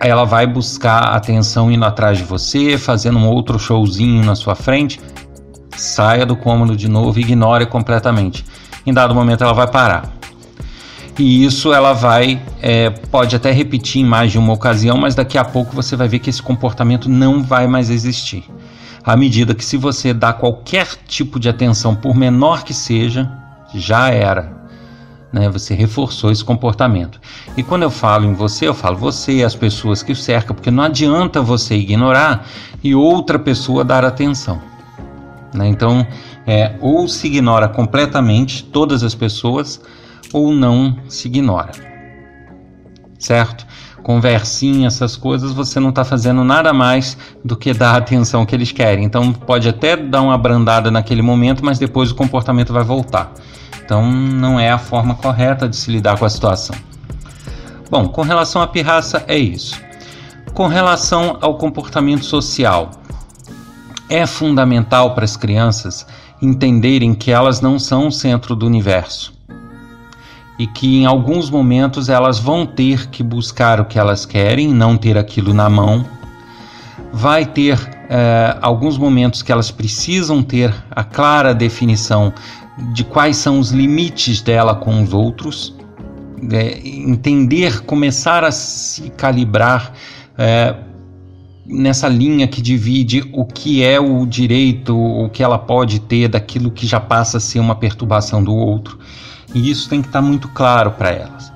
Aí 0.00 0.10
ela 0.10 0.24
vai 0.24 0.46
buscar 0.46 1.14
atenção 1.14 1.70
indo 1.70 1.84
atrás 1.84 2.18
de 2.18 2.24
você, 2.24 2.76
fazendo 2.76 3.18
um 3.18 3.28
outro 3.28 3.58
showzinho 3.58 4.24
na 4.24 4.34
sua 4.34 4.54
frente. 4.54 5.00
Saia 5.76 6.24
do 6.24 6.36
cômodo 6.36 6.76
de 6.76 6.88
novo, 6.88 7.18
ignore 7.18 7.66
completamente. 7.66 8.44
Em 8.86 8.92
dado 8.92 9.14
momento 9.14 9.42
ela 9.42 9.52
vai 9.52 9.66
parar 9.66 10.12
e 11.18 11.44
isso 11.44 11.72
ela 11.72 11.92
vai 11.92 12.42
é, 12.60 12.90
pode 12.90 13.36
até 13.36 13.52
repetir 13.52 14.02
em 14.02 14.04
mais 14.04 14.32
de 14.32 14.38
uma 14.38 14.52
ocasião, 14.52 14.96
mas 14.96 15.14
daqui 15.14 15.38
a 15.38 15.44
pouco 15.44 15.74
você 15.74 15.94
vai 15.94 16.08
ver 16.08 16.18
que 16.18 16.30
esse 16.30 16.42
comportamento 16.42 17.08
não 17.08 17.42
vai 17.42 17.66
mais 17.66 17.90
existir. 17.90 18.44
À 19.04 19.16
medida 19.16 19.54
que 19.54 19.64
se 19.64 19.76
você 19.76 20.14
dá 20.14 20.32
qualquer 20.32 20.88
tipo 21.06 21.38
de 21.38 21.48
atenção, 21.48 21.94
por 21.94 22.16
menor 22.16 22.64
que 22.64 22.72
seja, 22.72 23.30
já 23.74 24.08
era. 24.08 24.52
Né? 25.30 25.48
Você 25.50 25.74
reforçou 25.74 26.32
esse 26.32 26.42
comportamento. 26.42 27.20
E 27.56 27.62
quando 27.62 27.82
eu 27.82 27.90
falo 27.90 28.24
em 28.24 28.32
você, 28.32 28.66
eu 28.66 28.74
falo 28.74 28.96
você 28.96 29.32
e 29.34 29.44
as 29.44 29.54
pessoas 29.54 30.02
que 30.02 30.12
o 30.12 30.16
cercam, 30.16 30.54
porque 30.54 30.70
não 30.70 30.82
adianta 30.82 31.42
você 31.42 31.76
ignorar 31.76 32.46
e 32.82 32.94
outra 32.94 33.38
pessoa 33.38 33.84
dar 33.84 34.04
atenção. 34.04 34.73
Né? 35.54 35.68
Então, 35.68 36.06
é, 36.46 36.74
ou 36.80 37.06
se 37.08 37.28
ignora 37.28 37.68
completamente 37.68 38.64
todas 38.64 39.02
as 39.02 39.14
pessoas, 39.14 39.80
ou 40.32 40.52
não 40.52 40.98
se 41.08 41.28
ignora. 41.28 41.70
Certo? 43.18 43.64
Conversinha, 44.02 44.88
essas 44.88 45.16
coisas, 45.16 45.52
você 45.52 45.80
não 45.80 45.88
está 45.88 46.04
fazendo 46.04 46.44
nada 46.44 46.74
mais 46.74 47.16
do 47.42 47.56
que 47.56 47.72
dar 47.72 47.92
a 47.92 47.96
atenção 47.96 48.44
que 48.44 48.54
eles 48.54 48.70
querem. 48.70 49.04
Então 49.04 49.32
pode 49.32 49.66
até 49.68 49.96
dar 49.96 50.20
uma 50.20 50.36
brandada 50.36 50.90
naquele 50.90 51.22
momento, 51.22 51.64
mas 51.64 51.78
depois 51.78 52.10
o 52.10 52.14
comportamento 52.14 52.72
vai 52.72 52.84
voltar. 52.84 53.32
Então 53.82 54.10
não 54.10 54.60
é 54.60 54.70
a 54.70 54.76
forma 54.76 55.14
correta 55.14 55.66
de 55.66 55.76
se 55.76 55.90
lidar 55.90 56.18
com 56.18 56.24
a 56.26 56.28
situação. 56.28 56.76
Bom, 57.90 58.08
com 58.08 58.22
relação 58.22 58.60
à 58.60 58.66
pirraça, 58.66 59.24
é 59.26 59.38
isso. 59.38 59.80
Com 60.52 60.66
relação 60.66 61.38
ao 61.40 61.56
comportamento 61.56 62.24
social, 62.24 62.90
é 64.14 64.26
fundamental 64.26 65.14
para 65.14 65.24
as 65.24 65.36
crianças 65.36 66.06
entenderem 66.40 67.14
que 67.14 67.30
elas 67.30 67.60
não 67.60 67.78
são 67.78 68.08
o 68.08 68.12
centro 68.12 68.54
do 68.54 68.64
universo 68.66 69.34
e 70.56 70.66
que 70.68 70.98
em 70.98 71.06
alguns 71.06 71.50
momentos 71.50 72.08
elas 72.08 72.38
vão 72.38 72.64
ter 72.64 73.08
que 73.08 73.22
buscar 73.24 73.80
o 73.80 73.84
que 73.84 73.98
elas 73.98 74.24
querem, 74.24 74.68
não 74.68 74.96
ter 74.96 75.18
aquilo 75.18 75.52
na 75.52 75.68
mão. 75.68 76.06
Vai 77.12 77.44
ter 77.44 77.76
é, 78.08 78.56
alguns 78.60 78.96
momentos 78.96 79.42
que 79.42 79.50
elas 79.50 79.72
precisam 79.72 80.42
ter 80.42 80.72
a 80.90 81.02
clara 81.02 81.52
definição 81.52 82.32
de 82.92 83.02
quais 83.02 83.36
são 83.36 83.58
os 83.58 83.70
limites 83.70 84.42
dela 84.42 84.76
com 84.76 85.02
os 85.02 85.12
outros, 85.12 85.74
é, 86.52 86.78
entender, 86.86 87.80
começar 87.80 88.44
a 88.44 88.52
se 88.52 89.10
calibrar 89.10 89.92
é, 90.38 90.76
nessa 91.66 92.08
linha 92.08 92.46
que 92.46 92.60
divide 92.60 93.28
o 93.32 93.44
que 93.44 93.82
é 93.82 93.98
o 93.98 94.26
direito, 94.26 94.96
o 94.96 95.28
que 95.28 95.42
ela 95.42 95.58
pode 95.58 96.00
ter 96.00 96.28
daquilo 96.28 96.70
que 96.70 96.86
já 96.86 97.00
passa 97.00 97.38
a 97.38 97.40
ser 97.40 97.58
uma 97.58 97.74
perturbação 97.74 98.42
do 98.42 98.54
outro. 98.54 98.98
E 99.54 99.70
isso 99.70 99.88
tem 99.88 100.02
que 100.02 100.08
estar 100.08 100.20
muito 100.20 100.48
claro 100.48 100.92
para 100.92 101.10
elas. 101.10 101.52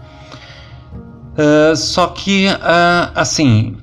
Uh, 1.39 1.77
só 1.77 2.09
que, 2.09 2.47
uh, 2.49 3.13
assim, 3.15 3.77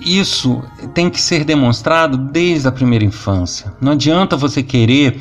isso 0.00 0.62
tem 0.94 1.10
que 1.10 1.20
ser 1.20 1.44
demonstrado 1.44 2.16
desde 2.16 2.68
a 2.68 2.72
primeira 2.72 3.04
infância. 3.04 3.72
Não 3.80 3.92
adianta 3.92 4.36
você 4.36 4.62
querer 4.62 5.20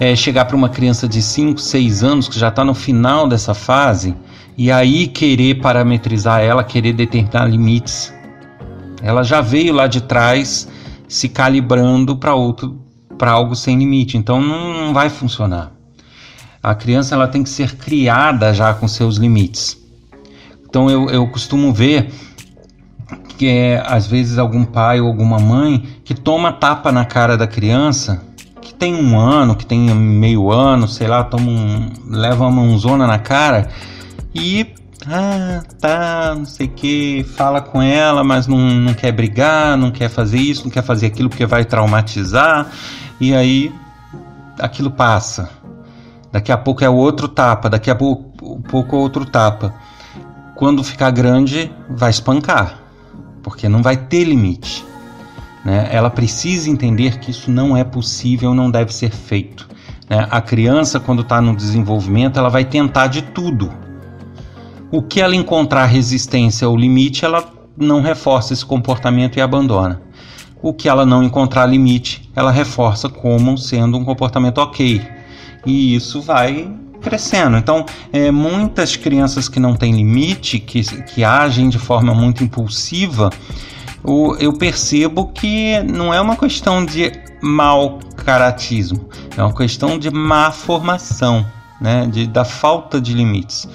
é, 0.00 0.14
chegar 0.14 0.44
para 0.44 0.56
uma 0.56 0.68
criança 0.68 1.08
de 1.08 1.22
5, 1.22 1.60
6 1.60 2.02
anos 2.02 2.28
que 2.28 2.38
já 2.38 2.48
está 2.48 2.64
no 2.64 2.74
final 2.74 3.28
dessa 3.28 3.54
fase 3.54 4.14
e 4.58 4.70
aí 4.70 5.06
querer 5.06 5.60
parametrizar 5.60 6.40
ela, 6.40 6.64
querer 6.64 6.92
determinar 6.92 7.46
limites. 7.46 8.12
Ela 9.06 9.22
já 9.22 9.40
veio 9.40 9.72
lá 9.72 9.86
de 9.86 10.00
trás 10.00 10.68
se 11.06 11.28
calibrando 11.28 12.16
para 12.16 12.34
outro, 12.34 12.80
para 13.16 13.30
algo 13.30 13.54
sem 13.54 13.78
limite. 13.78 14.18
Então 14.18 14.40
não, 14.40 14.74
não 14.74 14.92
vai 14.92 15.08
funcionar. 15.08 15.70
A 16.60 16.74
criança 16.74 17.14
ela 17.14 17.28
tem 17.28 17.44
que 17.44 17.48
ser 17.48 17.76
criada 17.76 18.52
já 18.52 18.74
com 18.74 18.88
seus 18.88 19.16
limites. 19.16 19.78
Então 20.68 20.90
eu, 20.90 21.08
eu 21.08 21.24
costumo 21.28 21.72
ver 21.72 22.12
que 23.38 23.46
é, 23.46 23.80
às 23.86 24.08
vezes 24.08 24.38
algum 24.38 24.64
pai 24.64 25.00
ou 25.00 25.06
alguma 25.06 25.38
mãe 25.38 25.84
que 26.04 26.12
toma 26.12 26.50
tapa 26.50 26.90
na 26.90 27.04
cara 27.04 27.36
da 27.36 27.46
criança 27.46 28.24
que 28.60 28.74
tem 28.74 28.92
um 28.92 29.16
ano, 29.16 29.54
que 29.54 29.64
tem 29.64 29.78
meio 29.94 30.50
ano, 30.50 30.88
sei 30.88 31.06
lá, 31.06 31.22
toma 31.22 31.48
um, 31.48 31.92
leva 32.08 32.44
uma 32.44 32.50
mãozona 32.50 33.06
na 33.06 33.20
cara 33.20 33.68
e 34.34 34.74
ah, 35.08 35.62
tá, 35.80 36.34
não 36.36 36.44
sei 36.44 36.66
o 36.66 36.70
que, 36.70 37.24
fala 37.36 37.60
com 37.60 37.80
ela, 37.80 38.24
mas 38.24 38.46
não, 38.48 38.58
não 38.58 38.92
quer 38.92 39.12
brigar, 39.12 39.76
não 39.76 39.90
quer 39.90 40.08
fazer 40.08 40.38
isso, 40.38 40.64
não 40.64 40.70
quer 40.70 40.82
fazer 40.82 41.06
aquilo 41.06 41.28
porque 41.28 41.46
vai 41.46 41.64
traumatizar, 41.64 42.70
e 43.20 43.32
aí 43.34 43.72
aquilo 44.58 44.90
passa. 44.90 45.48
Daqui 46.32 46.50
a 46.50 46.58
pouco 46.58 46.82
é 46.82 46.90
outro 46.90 47.28
tapa, 47.28 47.70
daqui 47.70 47.88
a 47.88 47.94
pouco, 47.94 48.60
pouco 48.62 48.96
é 48.96 48.98
outro 48.98 49.24
tapa. 49.24 49.72
Quando 50.56 50.82
ficar 50.82 51.10
grande, 51.10 51.70
vai 51.88 52.10
espancar, 52.10 52.80
porque 53.42 53.68
não 53.68 53.82
vai 53.82 53.96
ter 53.96 54.24
limite. 54.24 54.84
Né? 55.64 55.88
Ela 55.90 56.10
precisa 56.10 56.68
entender 56.68 57.20
que 57.20 57.30
isso 57.30 57.50
não 57.50 57.76
é 57.76 57.84
possível, 57.84 58.54
não 58.54 58.70
deve 58.70 58.92
ser 58.92 59.10
feito. 59.10 59.68
Né? 60.10 60.26
A 60.30 60.40
criança, 60.40 60.98
quando 60.98 61.22
está 61.22 61.40
no 61.40 61.54
desenvolvimento, 61.54 62.38
ela 62.38 62.48
vai 62.48 62.64
tentar 62.64 63.06
de 63.06 63.22
tudo 63.22 63.85
o 64.90 65.02
que 65.02 65.20
ela 65.20 65.34
encontrar 65.34 65.86
resistência 65.86 66.68
ou 66.68 66.76
limite, 66.76 67.24
ela 67.24 67.44
não 67.76 68.00
reforça 68.00 68.52
esse 68.52 68.64
comportamento 68.64 69.36
e 69.36 69.40
abandona. 69.40 70.00
O 70.62 70.72
que 70.72 70.88
ela 70.88 71.04
não 71.04 71.22
encontrar 71.22 71.66
limite, 71.66 72.30
ela 72.34 72.50
reforça 72.50 73.08
como 73.08 73.58
sendo 73.58 73.98
um 73.98 74.04
comportamento 74.04 74.58
ok. 74.58 75.02
E 75.64 75.94
isso 75.94 76.20
vai 76.22 76.72
crescendo. 77.00 77.56
Então, 77.56 77.84
é, 78.12 78.30
muitas 78.30 78.96
crianças 78.96 79.48
que 79.48 79.60
não 79.60 79.74
têm 79.74 79.94
limite, 79.94 80.58
que, 80.58 80.82
que 81.04 81.22
agem 81.22 81.68
de 81.68 81.78
forma 81.78 82.14
muito 82.14 82.42
impulsiva, 82.42 83.30
o, 84.02 84.34
eu 84.36 84.52
percebo 84.52 85.26
que 85.26 85.80
não 85.82 86.12
é 86.12 86.20
uma 86.20 86.36
questão 86.36 86.84
de 86.84 87.12
mau 87.42 87.98
caratismo, 88.24 89.08
é 89.36 89.42
uma 89.42 89.54
questão 89.54 89.98
de 89.98 90.10
má 90.10 90.50
formação, 90.50 91.46
né, 91.80 92.06
de, 92.06 92.26
da 92.26 92.44
falta 92.44 93.00
de 93.00 93.12
limites. 93.12 93.68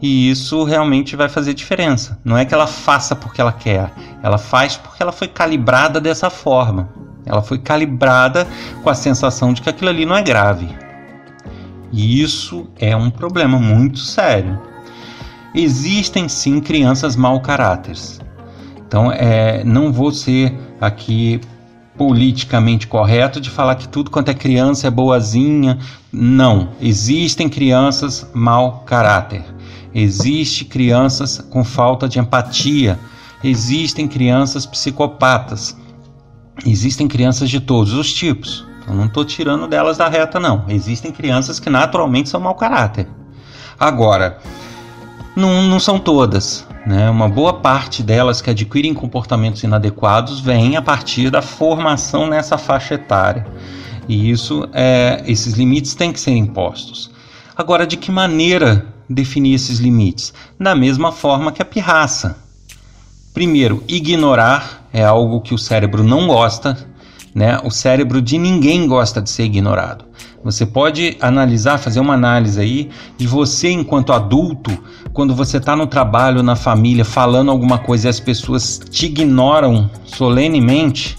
E 0.00 0.30
isso 0.30 0.62
realmente 0.64 1.16
vai 1.16 1.28
fazer 1.28 1.54
diferença. 1.54 2.18
Não 2.24 2.38
é 2.38 2.44
que 2.44 2.54
ela 2.54 2.66
faça 2.66 3.16
porque 3.16 3.40
ela 3.40 3.52
quer, 3.52 3.92
ela 4.22 4.38
faz 4.38 4.76
porque 4.76 5.02
ela 5.02 5.12
foi 5.12 5.28
calibrada 5.28 6.00
dessa 6.00 6.30
forma. 6.30 6.88
Ela 7.26 7.42
foi 7.42 7.58
calibrada 7.58 8.46
com 8.82 8.88
a 8.88 8.94
sensação 8.94 9.52
de 9.52 9.60
que 9.60 9.68
aquilo 9.68 9.90
ali 9.90 10.06
não 10.06 10.16
é 10.16 10.22
grave. 10.22 10.68
E 11.92 12.22
isso 12.22 12.68
é 12.78 12.96
um 12.96 13.10
problema 13.10 13.58
muito 13.58 13.98
sério. 13.98 14.60
Existem 15.54 16.28
sim 16.28 16.60
crianças 16.60 17.16
mau 17.16 17.40
caráteres. 17.40 18.20
Então, 18.86 19.10
é, 19.12 19.62
não 19.64 19.92
vou 19.92 20.12
ser 20.12 20.56
aqui 20.80 21.40
politicamente 21.98 22.86
correto 22.86 23.40
de 23.40 23.50
falar 23.50 23.74
que 23.74 23.88
tudo 23.88 24.10
quanto 24.10 24.30
é 24.30 24.34
criança 24.34 24.86
é 24.86 24.90
boazinha. 24.90 25.78
Não, 26.12 26.68
existem 26.80 27.48
crianças 27.48 28.30
mau 28.32 28.84
caráter. 28.86 29.44
Existe 29.92 30.64
crianças 30.64 31.38
com 31.38 31.64
falta 31.64 32.08
de 32.08 32.20
empatia, 32.20 32.98
existem 33.42 34.06
crianças 34.06 34.64
psicopatas, 34.64 35.76
existem 36.64 37.08
crianças 37.08 37.50
de 37.50 37.58
todos 37.58 37.92
os 37.92 38.12
tipos. 38.12 38.64
Eu 38.86 38.94
não 38.94 39.06
estou 39.06 39.24
tirando 39.24 39.66
delas 39.66 39.98
da 39.98 40.08
reta, 40.08 40.38
não. 40.38 40.64
Existem 40.68 41.10
crianças 41.10 41.58
que 41.58 41.68
naturalmente 41.68 42.28
são 42.28 42.40
mau 42.40 42.54
caráter. 42.54 43.08
Agora, 43.78 44.38
não, 45.34 45.62
não 45.62 45.80
são 45.80 45.98
todas. 45.98 46.67
Né? 46.88 47.10
Uma 47.10 47.28
boa 47.28 47.52
parte 47.52 48.02
delas 48.02 48.40
que 48.40 48.48
adquirem 48.48 48.94
comportamentos 48.94 49.62
inadequados 49.62 50.40
vem 50.40 50.74
a 50.74 50.80
partir 50.80 51.28
da 51.28 51.42
formação 51.42 52.26
nessa 52.26 52.56
faixa 52.56 52.94
etária. 52.94 53.46
E 54.08 54.30
isso, 54.30 54.66
é, 54.72 55.22
esses 55.26 55.52
limites 55.52 55.94
têm 55.94 56.14
que 56.14 56.18
ser 56.18 56.30
impostos. 56.30 57.10
Agora, 57.54 57.86
de 57.86 57.98
que 57.98 58.10
maneira 58.10 58.86
definir 59.06 59.52
esses 59.52 59.80
limites? 59.80 60.32
Da 60.58 60.74
mesma 60.74 61.12
forma 61.12 61.52
que 61.52 61.60
a 61.60 61.64
pirraça. 61.66 62.38
Primeiro, 63.34 63.84
ignorar 63.86 64.88
é 64.90 65.04
algo 65.04 65.42
que 65.42 65.52
o 65.52 65.58
cérebro 65.58 66.02
não 66.02 66.26
gosta, 66.26 66.88
né? 67.34 67.60
O 67.64 67.70
cérebro 67.70 68.22
de 68.22 68.38
ninguém 68.38 68.86
gosta 68.86 69.20
de 69.20 69.28
ser 69.28 69.44
ignorado. 69.44 70.06
Você 70.44 70.64
pode 70.64 71.16
analisar, 71.20 71.78
fazer 71.78 72.00
uma 72.00 72.14
análise 72.14 72.60
aí 72.60 72.90
de 73.16 73.26
você 73.26 73.70
enquanto 73.70 74.12
adulto, 74.12 74.70
quando 75.12 75.34
você 75.34 75.56
está 75.56 75.74
no 75.74 75.86
trabalho, 75.86 76.42
na 76.42 76.54
família, 76.54 77.04
falando 77.04 77.50
alguma 77.50 77.78
coisa 77.78 78.06
e 78.06 78.10
as 78.10 78.20
pessoas 78.20 78.80
te 78.90 79.06
ignoram 79.06 79.90
solenemente 80.04 81.18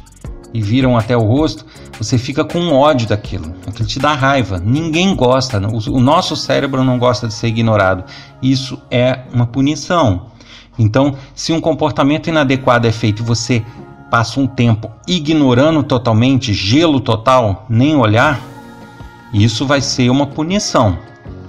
e 0.53 0.61
viram 0.61 0.97
até 0.97 1.15
o 1.15 1.21
rosto, 1.21 1.65
você 1.97 2.17
fica 2.17 2.45
com 2.45 2.71
ódio 2.71 3.07
daquilo, 3.09 3.53
aquilo 3.67 3.87
te 3.87 3.99
dá 3.99 4.13
raiva. 4.13 4.57
Ninguém 4.57 5.13
gosta, 5.13 5.59
o 5.59 5.99
nosso 5.99 6.35
cérebro 6.35 6.83
não 6.83 6.97
gosta 6.97 7.27
de 7.27 7.33
ser 7.33 7.47
ignorado. 7.47 8.05
Isso 8.41 8.81
é 8.89 9.19
uma 9.33 9.45
punição. 9.45 10.27
Então, 10.77 11.15
se 11.35 11.51
um 11.51 11.59
comportamento 11.59 12.27
inadequado 12.27 12.87
é 12.87 12.91
feito 12.91 13.21
e 13.21 13.25
você 13.25 13.63
passa 14.09 14.39
um 14.39 14.47
tempo 14.47 14.89
ignorando 15.05 15.83
totalmente, 15.83 16.53
gelo 16.53 17.01
total, 17.01 17.65
nem 17.69 17.95
olhar, 17.95 18.41
isso 19.33 19.65
vai 19.65 19.81
ser 19.81 20.09
uma 20.09 20.27
punição. 20.27 20.97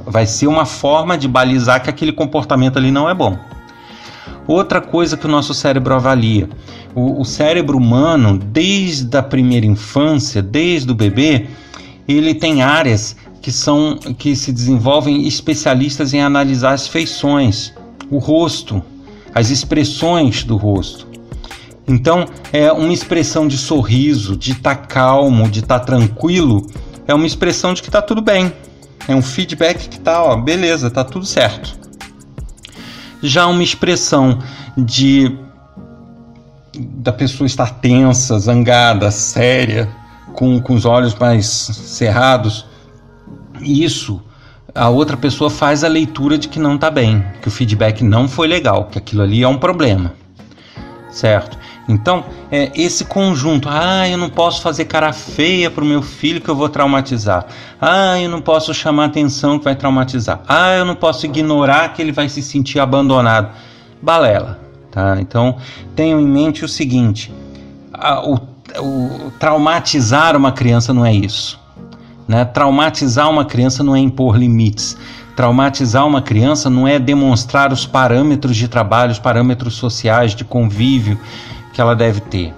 Vai 0.05 0.27
ser 0.27 0.47
uma 0.47 0.65
forma 0.65 1.17
de 1.17 1.29
balizar 1.29 1.83
que 1.83 1.91
aquele 1.91 2.13
comportamento 2.13 2.79
ali 2.79 2.91
não 2.91 3.09
é 3.09 3.15
bom. 3.15 3.39
Outra 4.47 4.81
coisa 4.81 5.17
que 5.17 5.27
o 5.27 5.31
nosso 5.31 5.55
cérebro 5.55 5.95
avalia: 5.95 6.49
o, 6.95 7.21
o 7.21 7.25
cérebro 7.25 7.79
humano, 7.79 8.39
desde 8.39 9.17
a 9.17 9.23
primeira 9.23 9.67
infância, 9.67 10.43
desde 10.43 10.91
o 10.91 10.95
bebê, 10.95 11.47
ele 12.09 12.35
tem 12.35 12.63
áreas 12.63 13.17
que 13.41 13.53
são 13.53 13.97
que 13.97 14.35
se 14.37 14.53
desenvolvem 14.53 15.27
especialistas 15.27 16.13
em 16.13 16.21
analisar 16.21 16.73
as 16.73 16.87
feições, 16.87 17.73
o 18.11 18.19
rosto, 18.19 18.83
as 19.35 19.51
expressões 19.51 20.45
do 20.45 20.57
rosto. 20.57 21.09
Então, 21.89 22.27
é 22.53 22.71
uma 22.71 22.93
expressão 22.93 23.49
de 23.49 23.57
sorriso, 23.57 24.37
de 24.37 24.53
estar 24.53 24.77
tá 24.77 24.87
calmo, 24.87 25.49
de 25.49 25.61
estar 25.61 25.81
tá 25.81 25.85
tranquilo, 25.85 26.67
é 27.11 27.15
uma 27.15 27.27
expressão 27.27 27.75
de 27.75 27.83
que 27.83 27.89
está 27.89 28.01
tudo 28.01 28.23
bem. 28.23 28.53
É 29.09 29.15
um 29.15 29.23
feedback 29.23 29.89
que 29.89 29.97
está, 29.97 30.23
ó, 30.23 30.37
beleza, 30.37 30.87
está 30.87 31.03
tudo 31.03 31.27
certo. 31.27 31.79
Já 33.23 33.47
uma 33.47 33.63
expressão 33.63 34.39
de 34.77 35.37
da 36.79 37.13
pessoa 37.13 37.47
estar 37.47 37.81
tensa, 37.81 38.39
zangada, 38.39 39.11
séria, 39.11 39.89
com, 40.35 40.61
com 40.61 40.75
os 40.75 40.85
olhos 40.85 41.15
mais 41.17 41.47
cerrados, 41.47 42.65
isso 43.61 44.23
a 44.73 44.89
outra 44.89 45.17
pessoa 45.17 45.51
faz 45.51 45.83
a 45.83 45.89
leitura 45.89 46.39
de 46.39 46.49
que 46.49 46.61
não 46.61 46.77
está 46.77 46.91
bem, 46.91 47.25
que 47.43 47.49
o 47.49 47.51
feedback 47.51 48.03
não 48.05 48.29
foi 48.29 48.47
legal, 48.47 48.85
que 48.85 48.99
aquilo 48.99 49.23
ali 49.23 49.43
é 49.43 49.49
um 49.49 49.59
problema, 49.59 50.15
certo? 51.11 51.59
Então, 51.91 52.25
é 52.51 52.71
esse 52.75 53.05
conjunto. 53.05 53.69
Ah, 53.69 54.09
eu 54.09 54.17
não 54.17 54.31
posso 54.31 54.63
fazer 54.63 54.85
cara 54.85 55.13
feia 55.13 55.71
para 55.71 55.83
o 55.83 55.87
meu 55.87 56.03
filho 56.03 56.41
que 56.41 56.49
eu 56.49 56.55
vou 56.55 56.69
traumatizar. 56.69 57.47
Ah, 57.81 58.19
eu 58.21 58.29
não 58.29 58.41
posso 58.41 58.73
chamar 58.73 59.07
atenção 59.07 59.59
que 59.59 59.65
vai 59.65 59.75
traumatizar. 59.75 60.41
Ah, 60.49 60.75
eu 60.75 60.85
não 60.85 60.95
posso 60.95 61.27
ignorar 61.27 61.93
que 61.93 62.01
ele 62.01 62.13
vai 62.13 62.29
se 62.29 62.43
sentir 62.43 62.79
abandonado. 62.79 63.51
Balela, 64.01 64.59
tá? 64.91 65.19
Então, 65.21 65.57
tenham 65.95 66.21
em 66.21 66.27
mente 66.27 66.65
o 66.65 66.69
seguinte: 66.69 67.33
a, 67.93 68.21
o, 68.27 68.37
o, 68.79 69.31
traumatizar 69.39 70.37
uma 70.37 70.53
criança 70.53 70.95
não 70.95 71.05
é 71.05 71.13
isso. 71.13 71.61
Né? 72.27 72.45
Traumatizar 72.45 73.29
uma 73.29 73.45
criança 73.45 73.83
não 73.83 73.97
é 73.97 73.99
impor 73.99 74.37
limites. 74.37 74.97
Traumatizar 75.35 76.07
uma 76.07 76.21
criança 76.21 76.69
não 76.69 76.87
é 76.87 76.99
demonstrar 76.99 77.73
os 77.73 77.87
parâmetros 77.87 78.57
de 78.57 78.69
trabalho, 78.69 79.11
os 79.11 79.19
parâmetros 79.19 79.75
sociais, 79.75 80.35
de 80.35 80.45
convívio, 80.45 81.19
que 81.81 81.83
ela 81.83 81.97
deve 81.97 82.21
ter. 82.21 82.53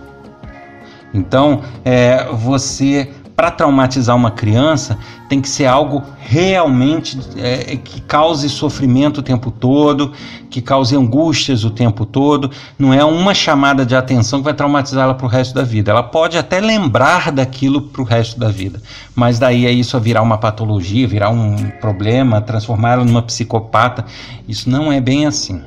Então, 1.14 1.60
é, 1.84 2.26
você, 2.32 3.08
para 3.36 3.52
traumatizar 3.52 4.16
uma 4.16 4.32
criança, 4.32 4.98
tem 5.28 5.40
que 5.40 5.48
ser 5.48 5.66
algo 5.66 6.02
realmente 6.18 7.20
é, 7.36 7.76
que 7.76 8.00
cause 8.00 8.48
sofrimento 8.48 9.18
o 9.18 9.22
tempo 9.22 9.52
todo, 9.52 10.12
que 10.50 10.60
cause 10.60 10.96
angústias 10.96 11.62
o 11.62 11.70
tempo 11.70 12.04
todo. 12.04 12.50
Não 12.76 12.92
é 12.92 13.04
uma 13.04 13.32
chamada 13.32 13.86
de 13.86 13.94
atenção 13.94 14.40
que 14.40 14.44
vai 14.46 14.54
traumatizar 14.54 15.04
ela 15.04 15.14
para 15.14 15.26
o 15.26 15.28
resto 15.28 15.54
da 15.54 15.62
vida. 15.62 15.92
Ela 15.92 16.02
pode 16.02 16.36
até 16.36 16.58
lembrar 16.58 17.30
daquilo 17.30 17.82
para 17.82 18.02
o 18.02 18.04
resto 18.04 18.40
da 18.40 18.48
vida, 18.48 18.82
mas 19.14 19.38
daí 19.38 19.66
é 19.66 19.70
isso 19.70 19.98
virar 20.00 20.22
uma 20.22 20.38
patologia, 20.38 21.06
virar 21.06 21.30
um 21.30 21.70
problema, 21.80 22.40
transformar 22.40 22.94
ela 22.94 23.04
numa 23.04 23.22
psicopata. 23.22 24.04
Isso 24.48 24.68
não 24.68 24.92
é 24.92 25.00
bem 25.00 25.26
assim. 25.26 25.62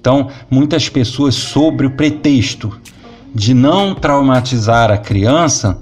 Então, 0.00 0.28
muitas 0.50 0.88
pessoas, 0.88 1.34
sobre 1.34 1.86
o 1.86 1.90
pretexto 1.90 2.78
de 3.34 3.54
não 3.54 3.94
traumatizar 3.94 4.90
a 4.90 4.98
criança, 4.98 5.78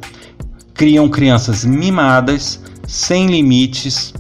criam 0.75 1.09
crianças 1.09 1.65
mimadas, 1.65 2.63
sem 2.87 3.27
limites, 3.27 4.15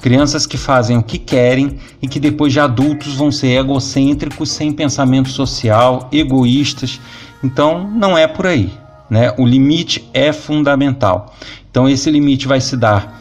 crianças 0.00 0.46
que 0.46 0.56
fazem 0.56 0.96
o 0.96 1.02
que 1.02 1.18
querem 1.18 1.78
e 2.00 2.06
que 2.06 2.20
depois 2.20 2.52
de 2.52 2.60
adultos 2.60 3.14
vão 3.14 3.32
ser 3.32 3.58
egocêntricos, 3.58 4.50
sem 4.50 4.72
pensamento 4.72 5.28
social, 5.28 6.08
egoístas. 6.12 7.00
Então, 7.42 7.90
não 7.90 8.16
é 8.16 8.26
por 8.26 8.46
aí. 8.46 8.70
Né? 9.10 9.32
O 9.36 9.46
limite 9.46 10.08
é 10.12 10.32
fundamental. 10.32 11.34
Então, 11.70 11.88
esse 11.88 12.10
limite 12.10 12.46
vai 12.46 12.60
se 12.60 12.76
dar 12.76 13.16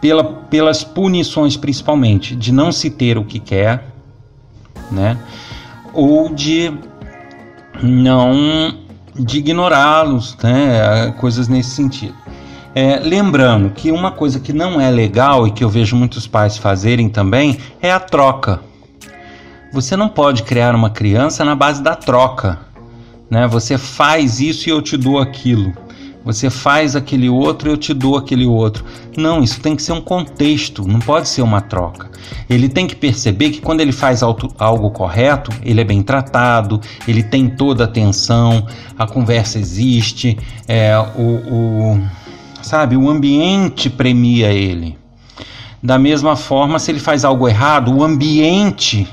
pela, 0.00 0.24
pelas 0.24 0.84
punições, 0.84 1.56
principalmente, 1.56 2.34
de 2.36 2.52
não 2.52 2.70
se 2.70 2.90
ter 2.90 3.18
o 3.18 3.24
que 3.24 3.38
quer, 3.38 3.95
né? 4.90 5.16
ou 5.92 6.32
de 6.34 6.72
não 7.82 8.74
de 9.14 9.38
ignorá-los, 9.38 10.36
né? 10.42 11.14
coisas 11.18 11.48
nesse 11.48 11.70
sentido. 11.70 12.14
É, 12.74 12.98
lembrando 12.98 13.70
que 13.70 13.90
uma 13.90 14.10
coisa 14.10 14.38
que 14.38 14.52
não 14.52 14.78
é 14.78 14.90
legal 14.90 15.46
e 15.46 15.50
que 15.50 15.64
eu 15.64 15.68
vejo 15.70 15.96
muitos 15.96 16.26
pais 16.26 16.58
fazerem 16.58 17.08
também 17.08 17.58
é 17.80 17.90
a 17.90 17.98
troca. 17.98 18.60
Você 19.72 19.96
não 19.96 20.10
pode 20.10 20.42
criar 20.42 20.74
uma 20.74 20.90
criança 20.90 21.42
na 21.42 21.54
base 21.54 21.82
da 21.82 21.94
troca. 21.94 22.58
Né? 23.30 23.46
Você 23.46 23.78
faz 23.78 24.40
isso 24.40 24.68
e 24.68 24.72
eu 24.72 24.82
te 24.82 24.96
dou 24.98 25.18
aquilo. 25.18 25.72
Você 26.26 26.50
faz 26.50 26.96
aquele 26.96 27.28
outro, 27.28 27.70
eu 27.70 27.76
te 27.76 27.94
dou 27.94 28.16
aquele 28.16 28.44
outro. 28.44 28.84
Não, 29.16 29.44
isso 29.44 29.60
tem 29.60 29.76
que 29.76 29.82
ser 29.82 29.92
um 29.92 30.00
contexto, 30.00 30.84
não 30.84 30.98
pode 30.98 31.28
ser 31.28 31.40
uma 31.40 31.60
troca. 31.60 32.10
Ele 32.50 32.68
tem 32.68 32.84
que 32.88 32.96
perceber 32.96 33.50
que 33.50 33.60
quando 33.60 33.80
ele 33.80 33.92
faz 33.92 34.24
algo 34.24 34.90
correto, 34.90 35.52
ele 35.62 35.80
é 35.80 35.84
bem 35.84 36.02
tratado, 36.02 36.80
ele 37.06 37.22
tem 37.22 37.48
toda 37.48 37.84
a 37.84 37.86
atenção, 37.86 38.66
a 38.98 39.06
conversa 39.06 39.60
existe, 39.60 40.36
é, 40.66 40.98
o, 41.16 41.22
o, 41.22 42.02
sabe, 42.60 42.96
o 42.96 43.08
ambiente 43.08 43.88
premia 43.88 44.52
ele. 44.52 44.98
Da 45.80 45.96
mesma 45.96 46.34
forma, 46.34 46.80
se 46.80 46.90
ele 46.90 46.98
faz 46.98 47.24
algo 47.24 47.46
errado, 47.46 47.94
o 47.94 48.02
ambiente 48.02 49.06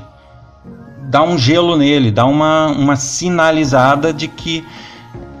dá 1.08 1.22
um 1.22 1.38
gelo 1.38 1.76
nele, 1.76 2.10
dá 2.10 2.26
uma, 2.26 2.66
uma 2.66 2.96
sinalizada 2.96 4.12
de 4.12 4.26
que 4.26 4.64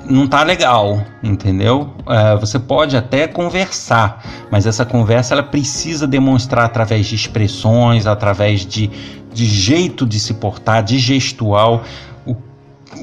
não 0.08 0.26
tá 0.26 0.42
legal, 0.42 1.02
entendeu? 1.22 1.90
É, 2.06 2.36
você 2.36 2.58
pode 2.58 2.96
até 2.96 3.26
conversar, 3.26 4.24
mas 4.50 4.66
essa 4.66 4.84
conversa 4.84 5.34
ela 5.34 5.42
precisa 5.42 6.06
demonstrar 6.06 6.64
através 6.64 7.06
de 7.06 7.14
expressões, 7.14 8.06
através 8.06 8.66
de, 8.66 8.90
de 9.32 9.46
jeito 9.46 10.06
de 10.06 10.18
se 10.20 10.34
portar, 10.34 10.82
de 10.82 10.98
gestual, 10.98 11.82
o, 12.26 12.36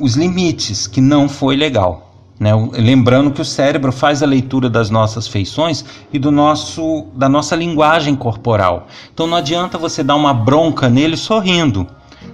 os 0.01 0.15
limites 0.15 0.87
que 0.87 1.01
não 1.01 1.27
foi 1.27 1.55
legal. 1.55 2.11
Né? 2.39 2.51
Lembrando 2.73 3.31
que 3.31 3.41
o 3.41 3.45
cérebro 3.45 3.91
faz 3.91 4.23
a 4.23 4.25
leitura 4.25 4.69
das 4.69 4.89
nossas 4.89 5.27
feições 5.27 5.85
e 6.11 6.17
do 6.17 6.31
nosso, 6.31 7.05
da 7.13 7.29
nossa 7.29 7.55
linguagem 7.55 8.15
corporal. 8.15 8.87
Então 9.13 9.27
não 9.27 9.37
adianta 9.37 9.77
você 9.77 10.03
dar 10.03 10.15
uma 10.15 10.33
bronca 10.33 10.89
nele 10.89 11.15
sorrindo 11.15 11.87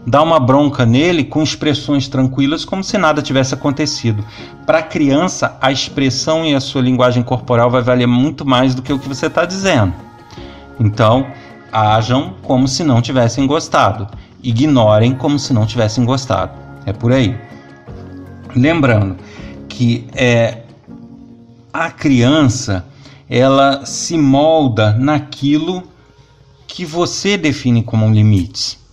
dá 0.08 0.24
uma 0.24 0.40
bronca 0.40 0.86
nele 0.86 1.26
com 1.26 1.44
expressões 1.44 2.08
tranquilas, 2.08 2.64
como 2.64 2.82
se 2.82 2.98
nada 2.98 3.22
tivesse 3.22 3.54
acontecido. 3.54 4.24
Para 4.66 4.78
a 4.78 4.84
criança, 4.84 5.58
a 5.60 5.70
expressão 5.70 6.46
e 6.46 6.56
a 6.56 6.62
sua 6.62 6.82
linguagem 6.82 7.22
corporal 7.22 7.70
vai 7.70 7.82
valer 7.82 8.08
muito 8.08 8.46
mais 8.46 8.74
do 8.74 8.82
que 8.82 8.94
o 8.94 8.98
que 8.98 9.10
você 9.10 9.26
está 9.26 9.44
dizendo. 9.44 9.94
Então, 10.80 11.28
ajam 11.70 12.36
como 12.42 12.70
se 12.70 12.86
não 12.86 13.02
tivessem 13.02 13.46
gostado, 13.46 14.08
ignorem 14.42 15.14
como 15.14 15.38
se 15.38 15.52
não 15.54 15.66
tivessem 15.66 16.06
gostado. 16.06 16.54
É 16.86 16.94
por 16.94 17.12
aí. 17.12 17.38
Lembrando 18.56 19.18
que 19.68 20.08
é, 20.16 20.60
a 21.74 21.92
criança 21.92 22.86
ela 23.30 23.86
se 23.86 24.18
molda 24.18 24.94
naquilo 24.94 25.84
que 26.66 26.86
você 26.86 27.36
define 27.36 27.84
como 27.84 28.10
limites. 28.10 28.87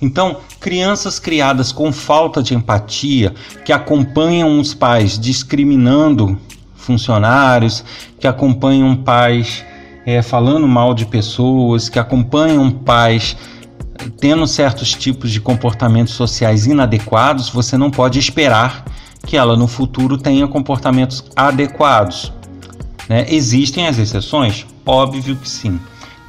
Então, 0.00 0.38
crianças 0.58 1.18
criadas 1.18 1.72
com 1.72 1.92
falta 1.92 2.42
de 2.42 2.54
empatia, 2.54 3.34
que 3.64 3.72
acompanham 3.72 4.58
os 4.58 4.72
pais 4.72 5.18
discriminando 5.18 6.38
funcionários, 6.74 7.84
que 8.18 8.26
acompanham 8.26 8.96
pais 8.96 9.62
é, 10.06 10.22
falando 10.22 10.66
mal 10.66 10.94
de 10.94 11.04
pessoas, 11.04 11.88
que 11.88 11.98
acompanham 11.98 12.70
pais 12.70 13.36
tendo 14.18 14.46
certos 14.46 14.94
tipos 14.94 15.30
de 15.30 15.40
comportamentos 15.40 16.14
sociais 16.14 16.66
inadequados, 16.66 17.50
você 17.50 17.76
não 17.76 17.90
pode 17.90 18.18
esperar 18.18 18.84
que 19.26 19.36
ela 19.36 19.54
no 19.54 19.66
futuro 19.66 20.16
tenha 20.16 20.48
comportamentos 20.48 21.22
adequados. 21.36 22.32
Né? 23.06 23.26
Existem 23.28 23.86
as 23.86 23.98
exceções? 23.98 24.66
Óbvio 24.86 25.36
que 25.36 25.46
sim 25.48 25.78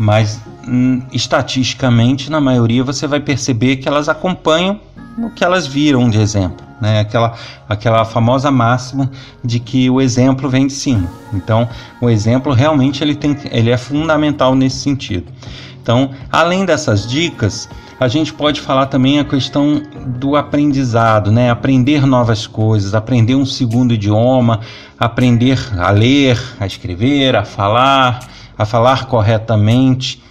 mas 0.02 0.42
hum, 0.68 1.04
estatisticamente, 1.14 2.32
na 2.32 2.42
maioria, 2.42 2.84
você 2.84 3.06
vai 3.06 3.20
perceber 3.20 3.76
que 3.76 3.88
elas 3.88 4.10
acompanham 4.10 4.80
o 5.16 5.30
que 5.30 5.44
elas 5.44 5.68
viram 5.68 6.10
de 6.10 6.20
exemplo. 6.20 6.66
Né? 6.82 7.02
Aquela, 7.02 7.36
aquela 7.70 8.04
famosa 8.04 8.50
máxima 8.50 9.12
de 9.46 9.60
que 9.60 9.92
o 9.92 10.02
exemplo 10.02 10.50
vem 10.50 10.66
de 10.66 10.74
cima. 10.74 11.08
Então, 11.32 11.70
o 12.02 12.10
exemplo 12.10 12.52
realmente 12.52 13.04
ele, 13.04 13.14
tem, 13.14 13.38
ele 13.52 13.70
é 13.70 13.78
fundamental 13.78 14.56
nesse 14.56 14.78
sentido. 14.78 15.32
Então, 15.80 16.10
além 16.32 16.66
dessas 16.66 17.08
dicas, 17.08 17.70
a 18.00 18.08
gente 18.08 18.34
pode 18.34 18.60
falar 18.60 18.88
também 18.88 19.20
a 19.20 19.24
questão 19.24 19.84
do 20.18 20.36
aprendizado, 20.36 21.32
né? 21.32 21.52
Aprender 21.52 22.08
novas 22.08 22.48
coisas, 22.48 22.96
aprender 22.96 23.36
um 23.36 23.46
segundo 23.46 23.94
idioma, 23.94 24.62
aprender 25.00 25.60
a 25.78 25.92
ler, 25.92 26.42
a 26.60 26.66
escrever, 26.66 27.36
a 27.36 27.46
falar, 27.46 28.20
a 28.58 28.66
falar 28.66 29.06
corretamente. 29.06 30.22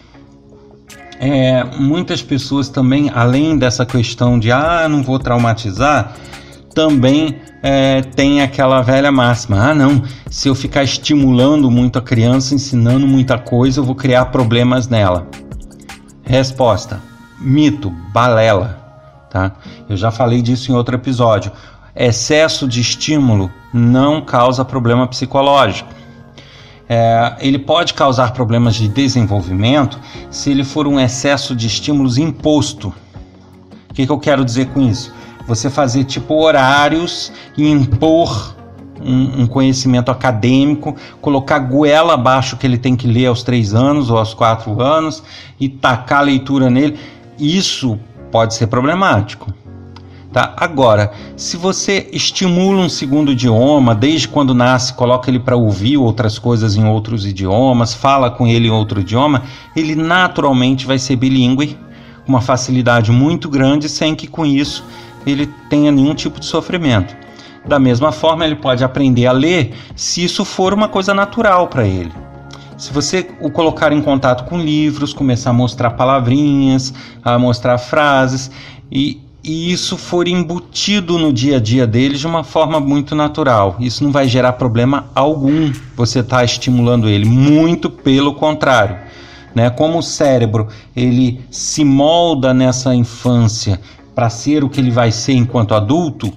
É, 1.19 1.65
muitas 1.79 2.23
pessoas 2.23 2.69
também, 2.69 3.11
além 3.15 3.59
dessa 3.59 3.85
questão 3.85 4.39
de 4.39 4.51
ah, 4.51 4.89
não 4.89 5.03
vou 5.03 5.19
traumatizar, 5.19 6.15
também 6.75 7.37
é, 7.63 8.01
tem 8.01 8.41
aquela 8.41 8.81
velha 8.81 9.13
máxima: 9.13 9.71
ah, 9.71 9.75
não, 9.75 10.03
se 10.31 10.49
eu 10.49 10.55
ficar 10.55 10.83
estimulando 10.83 11.71
muito 11.71 11.99
a 11.99 12.03
criança, 12.03 12.55
ensinando 12.55 13.07
muita 13.07 13.39
coisa, 13.39 13.81
eu 13.81 13.85
vou 13.85 13.95
criar 13.95 14.27
problemas 14.27 14.89
nela. 14.89 15.27
Resposta: 16.23 17.01
mito, 17.39 17.91
balela. 18.13 18.79
Tá? 19.31 19.53
Eu 19.89 19.97
já 19.97 20.11
falei 20.11 20.43
disso 20.43 20.73
em 20.73 20.75
outro 20.75 20.95
episódio. 20.97 21.53
Excesso 21.95 22.67
de 22.67 22.81
estímulo 22.81 23.51
não 23.73 24.21
causa 24.23 24.65
problema 24.65 25.07
psicológico 25.07 26.00
é, 26.93 27.37
ele 27.39 27.57
pode 27.57 27.95
causar 27.95 28.33
problemas 28.33 28.75
de 28.75 28.89
desenvolvimento 28.89 30.01
se 30.29 30.51
ele 30.51 30.65
for 30.65 30.89
um 30.89 30.99
excesso 30.99 31.55
de 31.55 31.69
estímulos 31.69 32.19
imposto. 32.19 32.93
O 33.89 33.95
que, 33.95 34.05
que 34.05 34.11
eu 34.11 34.19
quero 34.19 34.45
dizer 34.45 34.71
com 34.71 34.81
isso? 34.81 35.15
Você 35.47 35.71
fazer 35.71 36.03
tipo 36.03 36.35
horários 36.35 37.33
e 37.57 37.71
impor 37.71 38.57
um, 39.01 39.43
um, 39.43 39.47
conhecimento 39.47 40.11
acadêmico, 40.11 40.97
colocar 41.21 41.61
goela 41.61 42.15
abaixo 42.15 42.57
que 42.57 42.67
ele 42.67 42.77
tem 42.77 42.97
que 42.97 43.07
ler 43.07 43.27
aos 43.27 43.45
três 43.45 43.73
anos 43.73 44.11
ou 44.11 44.19
aos 44.19 44.35
quatro 44.35 44.83
anos 44.83 45.23
e 45.61 45.69
tacar 45.69 46.19
a 46.19 46.23
leitura 46.23 46.69
nele, 46.69 46.99
isso 47.39 48.01
pode 48.33 48.55
ser 48.55 48.67
problemático. 48.67 49.55
Tá? 50.33 50.55
Agora, 50.57 51.13
se 51.37 51.57
você 51.57 52.09
estimula 52.13 52.83
um 52.83 52.89
segundo 52.89 53.33
idioma, 53.33 53.97
desde 53.97 54.29
quando 54.29 54.55
nasce, 54.55 54.95
coloca 54.95 55.29
ele 55.29 55.41
para 55.41 55.57
ouvir 55.57 55.97
outras 55.97 56.39
coisas 56.39 56.77
em 56.77 56.85
outros 56.85 57.27
idiomas, 57.27 57.95
fala 57.95 58.31
com 58.31 58.47
ele 58.47 58.69
em 58.69 58.71
outro 58.71 59.01
idioma, 59.01 59.43
ele 59.75 59.97
naturalmente 59.97 60.87
vai 60.87 61.01
ser 61.01 61.17
bilíngue, 61.17 61.77
uma 62.29 62.41
facilidade 62.41 63.11
muito 63.11 63.49
grande, 63.49 63.89
sem 63.89 64.15
que 64.15 64.29
com 64.29 64.47
isso 64.47 64.85
ele 65.27 65.47
tenha 65.69 65.91
nenhum 65.91 66.15
tipo 66.15 66.39
de 66.39 66.47
sofrimento. 66.47 67.17
Da 67.67 67.81
mesma 67.81 68.13
forma, 68.13 68.45
ele 68.45 68.57
pode 68.57 68.85
aprender 68.85 69.27
a 69.27 69.33
ler 69.33 69.75
se 69.97 70.23
isso 70.25 70.45
for 70.45 70.73
uma 70.73 70.89
coisa 70.89 71.13
natural 71.13 71.67
para 71.67 71.87
ele. 71.87 72.13
Se 72.79 72.93
você 72.93 73.29
o 73.41 73.51
colocar 73.51 73.93
em 73.93 74.01
contato 74.01 74.49
com 74.49 74.59
livros, 74.59 75.13
começar 75.13 75.51
a 75.51 75.53
mostrar 75.53 75.91
palavrinhas, 75.91 76.95
a 77.23 77.37
mostrar 77.37 77.77
frases 77.77 78.51
e 78.91 79.21
e 79.43 79.73
isso 79.73 79.97
for 79.97 80.29
embutido 80.29 81.19
no 81.19 81.33
dia 81.33 81.57
a 81.57 81.61
dia 81.61 81.87
deles 81.87 82.21
de 82.21 82.27
uma 82.27 82.45
forma 82.45 82.79
muito 82.79 83.15
natural. 83.15 83.77
Isso 83.81 84.05
não 84.05 84.13
vai 84.13 84.29
gerar 84.29 84.53
problema 84.55 85.07
algum. 85.15 85.73
Você 85.97 86.21
está 86.21 86.45
estimulando 86.45 87.09
ele, 87.09 87.25
muito 87.25 87.89
pelo 87.89 88.35
contrário. 88.35 88.99
Né? 89.55 89.71
Como 89.71 89.99
o 89.99 90.03
cérebro 90.03 90.69
ele 90.95 91.41
se 91.51 91.85
molda 91.85 92.53
nessa 92.53 92.95
infância 92.95 93.81
para 94.15 94.29
ser 94.29 94.63
o 94.63 94.69
que 94.69 94.81
ele 94.81 94.91
vai 94.91 95.11
ser 95.11 95.33
enquanto 95.33 95.75
adulto, 95.75 96.33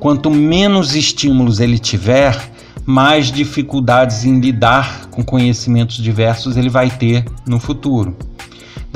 quanto 0.00 0.30
menos 0.30 0.94
estímulos 0.94 1.60
ele 1.60 1.78
tiver, 1.78 2.50
mais 2.84 3.30
dificuldades 3.30 4.24
em 4.24 4.40
lidar 4.40 5.08
com 5.10 5.22
conhecimentos 5.22 5.96
diversos 5.96 6.56
ele 6.56 6.68
vai 6.68 6.88
ter 6.88 7.24
no 7.46 7.58
futuro. 7.58 8.16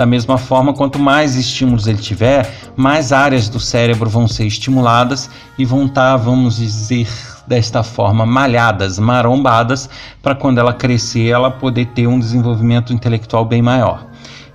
Da 0.01 0.07
mesma 0.07 0.39
forma, 0.39 0.73
quanto 0.73 0.99
mais 0.99 1.37
estímulos 1.37 1.87
ele 1.87 1.99
tiver, 1.99 2.51
mais 2.75 3.13
áreas 3.13 3.51
do 3.51 3.61
cérebro 3.61 4.09
vão 4.09 4.27
ser 4.27 4.47
estimuladas 4.47 5.29
e 5.59 5.65
vão 5.67 5.85
estar, 5.85 6.13
tá, 6.13 6.17
vamos 6.17 6.57
dizer 6.57 7.07
desta 7.47 7.83
forma, 7.83 8.25
malhadas, 8.25 8.99
marombadas, 8.99 9.91
para 10.23 10.35
quando 10.35 10.57
ela 10.57 10.73
crescer 10.73 11.29
ela 11.29 11.51
poder 11.51 11.85
ter 11.89 12.07
um 12.07 12.19
desenvolvimento 12.19 12.95
intelectual 12.95 13.45
bem 13.45 13.61
maior. 13.61 14.07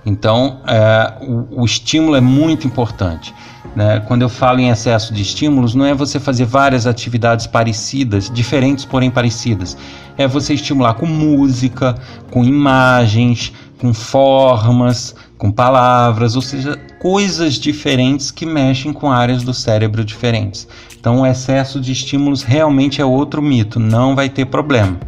Então, 0.04 0.58
é, 0.66 1.12
o, 1.20 1.62
o, 1.62 1.64
estímulo 1.64 2.16
é 2.16 2.20
muito 2.20 2.66
importante. 2.66 3.32
Né? 3.76 4.00
Quando 4.00 4.22
eu 4.22 4.28
falo 4.28 4.58
em 4.58 4.70
excesso 4.70 5.14
de 5.14 5.22
estímulos, 5.22 5.76
não 5.76 5.84
é 5.84 5.94
você 5.94 6.18
fazer 6.18 6.44
várias 6.44 6.88
atividades 6.88 7.46
parecidas, 7.46 8.28
diferentes, 8.28 8.84
porém 8.84 9.12
parecidas. 9.12 9.76
É 10.18 10.26
você 10.26 10.54
estimular 10.54 10.94
com 10.94 11.06
música, 11.06 11.94
com 12.32 12.42
imagens, 12.42 13.52
com 13.78 13.92
formas, 13.92 15.14
com 15.38 15.50
palavras, 15.50 16.34
ou 16.34 16.42
seja, 16.42 16.76
coisas 16.98 17.54
diferentes 17.54 18.30
que 18.30 18.46
mexem 18.46 18.92
com 18.92 19.10
áreas 19.10 19.42
do 19.42 19.52
cérebro 19.52 20.04
diferentes. 20.04 20.66
Então, 20.98 21.20
o 21.20 21.26
excesso 21.26 21.80
de 21.80 21.92
estímulos 21.92 22.42
realmente 22.42 23.00
é 23.00 23.04
outro 23.04 23.42
mito, 23.42 23.78
não 23.78 24.14
vai 24.14 24.28
ter 24.28 24.46
problema. 24.46 24.98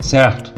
Certo? 0.00 0.52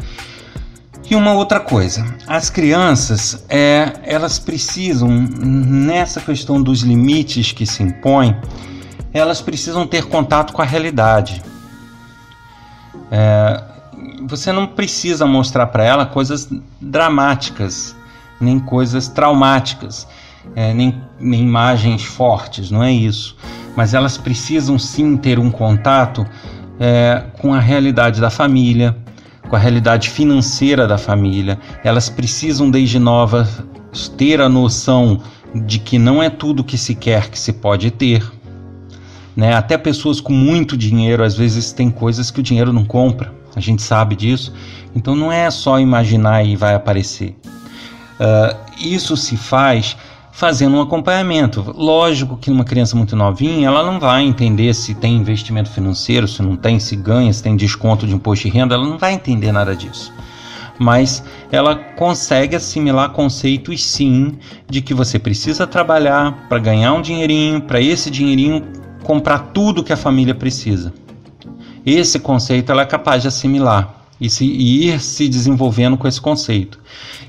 E 1.09 1.15
uma 1.15 1.33
outra 1.33 1.59
coisa, 1.59 2.03
as 2.25 2.49
crianças, 2.49 3.45
é, 3.47 3.93
elas 4.03 4.39
precisam, 4.39 5.07
nessa 5.07 6.19
questão 6.19 6.61
dos 6.61 6.81
limites 6.81 7.51
que 7.51 7.65
se 7.65 7.83
impõem, 7.83 8.35
elas 9.13 9.39
precisam 9.39 9.85
ter 9.85 10.05
contato 10.05 10.51
com 10.51 10.63
a 10.63 10.65
realidade. 10.65 11.43
É, 13.11 13.63
você 14.27 14.51
não 14.51 14.65
precisa 14.65 15.27
mostrar 15.27 15.67
para 15.67 15.83
ela 15.83 16.05
coisas 16.07 16.49
dramáticas, 16.81 17.95
nem 18.39 18.59
coisas 18.59 19.07
traumáticas, 19.07 20.07
é, 20.55 20.73
nem, 20.73 21.01
nem 21.19 21.41
imagens 21.41 22.03
fortes, 22.03 22.69
não 22.69 22.83
é 22.83 22.91
isso. 22.91 23.35
Mas 23.75 23.93
elas 23.93 24.17
precisam 24.17 24.79
sim 24.79 25.17
ter 25.17 25.39
um 25.39 25.51
contato 25.51 26.25
é, 26.79 27.23
com 27.39 27.53
a 27.53 27.59
realidade 27.59 28.21
da 28.21 28.29
família, 28.29 28.95
com 29.49 29.55
a 29.55 29.59
realidade 29.59 30.09
financeira 30.09 30.87
da 30.87 30.97
família. 30.97 31.59
Elas 31.83 32.09
precisam, 32.09 32.69
desde 32.69 32.99
novas, 32.99 33.63
ter 34.17 34.41
a 34.41 34.49
noção 34.49 35.21
de 35.53 35.79
que 35.79 35.97
não 35.97 36.21
é 36.21 36.29
tudo 36.29 36.63
que 36.63 36.77
se 36.77 36.95
quer 36.95 37.29
que 37.29 37.39
se 37.39 37.53
pode 37.53 37.91
ter. 37.91 38.23
Né? 39.35 39.53
Até 39.53 39.77
pessoas 39.77 40.19
com 40.21 40.33
muito 40.33 40.77
dinheiro, 40.77 41.23
às 41.23 41.35
vezes, 41.35 41.71
têm 41.71 41.89
coisas 41.89 42.31
que 42.31 42.39
o 42.39 42.43
dinheiro 42.43 42.71
não 42.71 42.85
compra. 42.85 43.33
A 43.55 43.59
gente 43.59 43.81
sabe 43.81 44.15
disso. 44.15 44.53
Então 44.93 45.15
não 45.15 45.31
é 45.31 45.49
só 45.49 45.79
imaginar 45.79 46.43
e 46.45 46.55
vai 46.55 46.73
aparecer. 46.73 47.35
Uh, 48.19 48.55
isso 48.79 49.17
se 49.17 49.35
faz 49.35 49.97
fazendo 50.35 50.75
um 50.75 50.81
acompanhamento. 50.81 51.73
Lógico 51.75 52.35
que 52.35 52.51
uma 52.51 52.65
criança 52.65 52.95
muito 52.95 53.15
novinha, 53.15 53.67
ela 53.67 53.83
não 53.83 53.99
vai 53.99 54.23
entender 54.23 54.73
se 54.73 54.93
tem 54.93 55.15
investimento 55.15 55.69
financeiro, 55.69 56.27
se 56.27 56.41
não 56.41 56.57
tem, 56.57 56.77
se 56.77 56.95
ganha, 56.95 57.31
se 57.31 57.41
tem 57.41 57.55
desconto 57.55 58.05
de 58.05 58.13
imposto 58.13 58.47
de 58.47 58.53
renda, 58.53 58.75
ela 58.75 58.85
não 58.85 58.97
vai 58.97 59.13
entender 59.13 59.53
nada 59.53 59.73
disso. 59.73 60.13
Mas 60.77 61.23
ela 61.49 61.73
consegue 61.75 62.57
assimilar 62.57 63.11
conceitos 63.11 63.81
sim 63.81 64.37
de 64.69 64.81
que 64.81 64.93
você 64.93 65.17
precisa 65.17 65.65
trabalhar 65.65 66.47
para 66.49 66.59
ganhar 66.59 66.91
um 66.91 67.01
dinheirinho, 67.01 67.61
para 67.61 67.79
esse 67.79 68.11
dinheirinho 68.11 68.61
comprar 69.03 69.39
tudo 69.53 69.85
que 69.85 69.93
a 69.93 69.97
família 69.97 70.35
precisa. 70.35 70.93
Esse 71.85 72.19
conceito 72.19 72.73
ela 72.73 72.81
é 72.81 72.85
capaz 72.85 73.21
de 73.21 73.29
assimilar 73.29 74.04
e, 74.19 74.29
se, 74.29 74.45
e 74.45 74.89
ir 74.89 74.99
se 74.99 75.27
desenvolvendo 75.27 75.97
com 75.97 76.07
esse 76.07 76.19
conceito. 76.19 76.79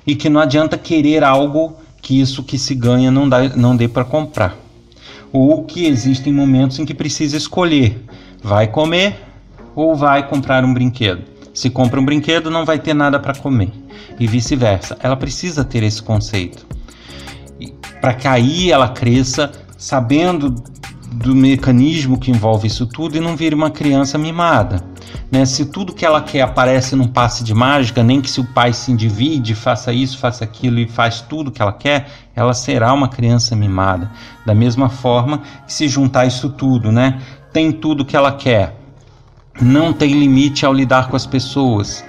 E 0.06 0.14
que 0.14 0.28
não 0.28 0.40
adianta 0.40 0.78
querer 0.78 1.24
algo 1.24 1.76
que 2.00 2.20
isso 2.20 2.42
que 2.42 2.58
se 2.58 2.74
ganha 2.74 3.10
não, 3.10 3.28
dá, 3.28 3.48
não 3.50 3.76
dê 3.76 3.88
para 3.88 4.04
comprar. 4.04 4.56
Ou 5.32 5.64
que 5.64 5.86
existem 5.86 6.32
momentos 6.32 6.78
em 6.78 6.84
que 6.84 6.94
precisa 6.94 7.36
escolher: 7.36 8.04
vai 8.42 8.68
comer 8.68 9.20
ou 9.74 9.94
vai 9.94 10.26
comprar 10.26 10.64
um 10.64 10.72
brinquedo. 10.72 11.22
Se 11.52 11.70
compra 11.70 12.00
um 12.00 12.04
brinquedo, 12.04 12.50
não 12.50 12.64
vai 12.64 12.78
ter 12.78 12.94
nada 12.94 13.18
para 13.18 13.34
comer. 13.34 13.72
E 14.20 14.26
vice-versa. 14.26 14.96
Ela 15.02 15.16
precisa 15.16 15.64
ter 15.64 15.82
esse 15.82 16.02
conceito. 16.02 16.66
Para 18.00 18.14
que 18.14 18.28
aí 18.28 18.70
ela 18.70 18.88
cresça 18.88 19.50
sabendo 19.76 20.54
do 21.12 21.34
mecanismo 21.34 22.18
que 22.18 22.30
envolve 22.30 22.66
isso 22.66 22.86
tudo 22.86 23.16
e 23.16 23.20
não 23.20 23.36
vire 23.36 23.54
uma 23.54 23.70
criança 23.70 24.18
mimada. 24.18 24.82
Né? 25.30 25.44
Se 25.44 25.66
tudo 25.66 25.92
que 25.92 26.04
ela 26.04 26.20
quer 26.20 26.42
aparece 26.42 26.94
num 26.94 27.08
passe 27.08 27.42
de 27.42 27.54
mágica, 27.54 28.02
nem 28.02 28.20
que 28.20 28.30
se 28.30 28.40
o 28.40 28.44
pai 28.44 28.72
se 28.72 28.92
individe, 28.92 29.54
faça 29.54 29.92
isso, 29.92 30.18
faça 30.18 30.44
aquilo 30.44 30.78
e 30.78 30.88
faz 30.88 31.20
tudo 31.20 31.50
que 31.50 31.60
ela 31.60 31.72
quer, 31.72 32.08
ela 32.34 32.54
será 32.54 32.92
uma 32.92 33.08
criança 33.08 33.56
mimada. 33.56 34.10
Da 34.44 34.54
mesma 34.54 34.88
forma 34.88 35.42
que 35.66 35.72
se 35.72 35.88
juntar 35.88 36.26
isso 36.26 36.50
tudo, 36.50 36.92
né? 36.92 37.20
Tem 37.52 37.72
tudo 37.72 38.04
que 38.04 38.16
ela 38.16 38.32
quer, 38.32 38.76
não 39.60 39.92
tem 39.92 40.12
limite 40.12 40.66
ao 40.66 40.72
lidar 40.72 41.08
com 41.08 41.16
as 41.16 41.26
pessoas, 41.26 42.04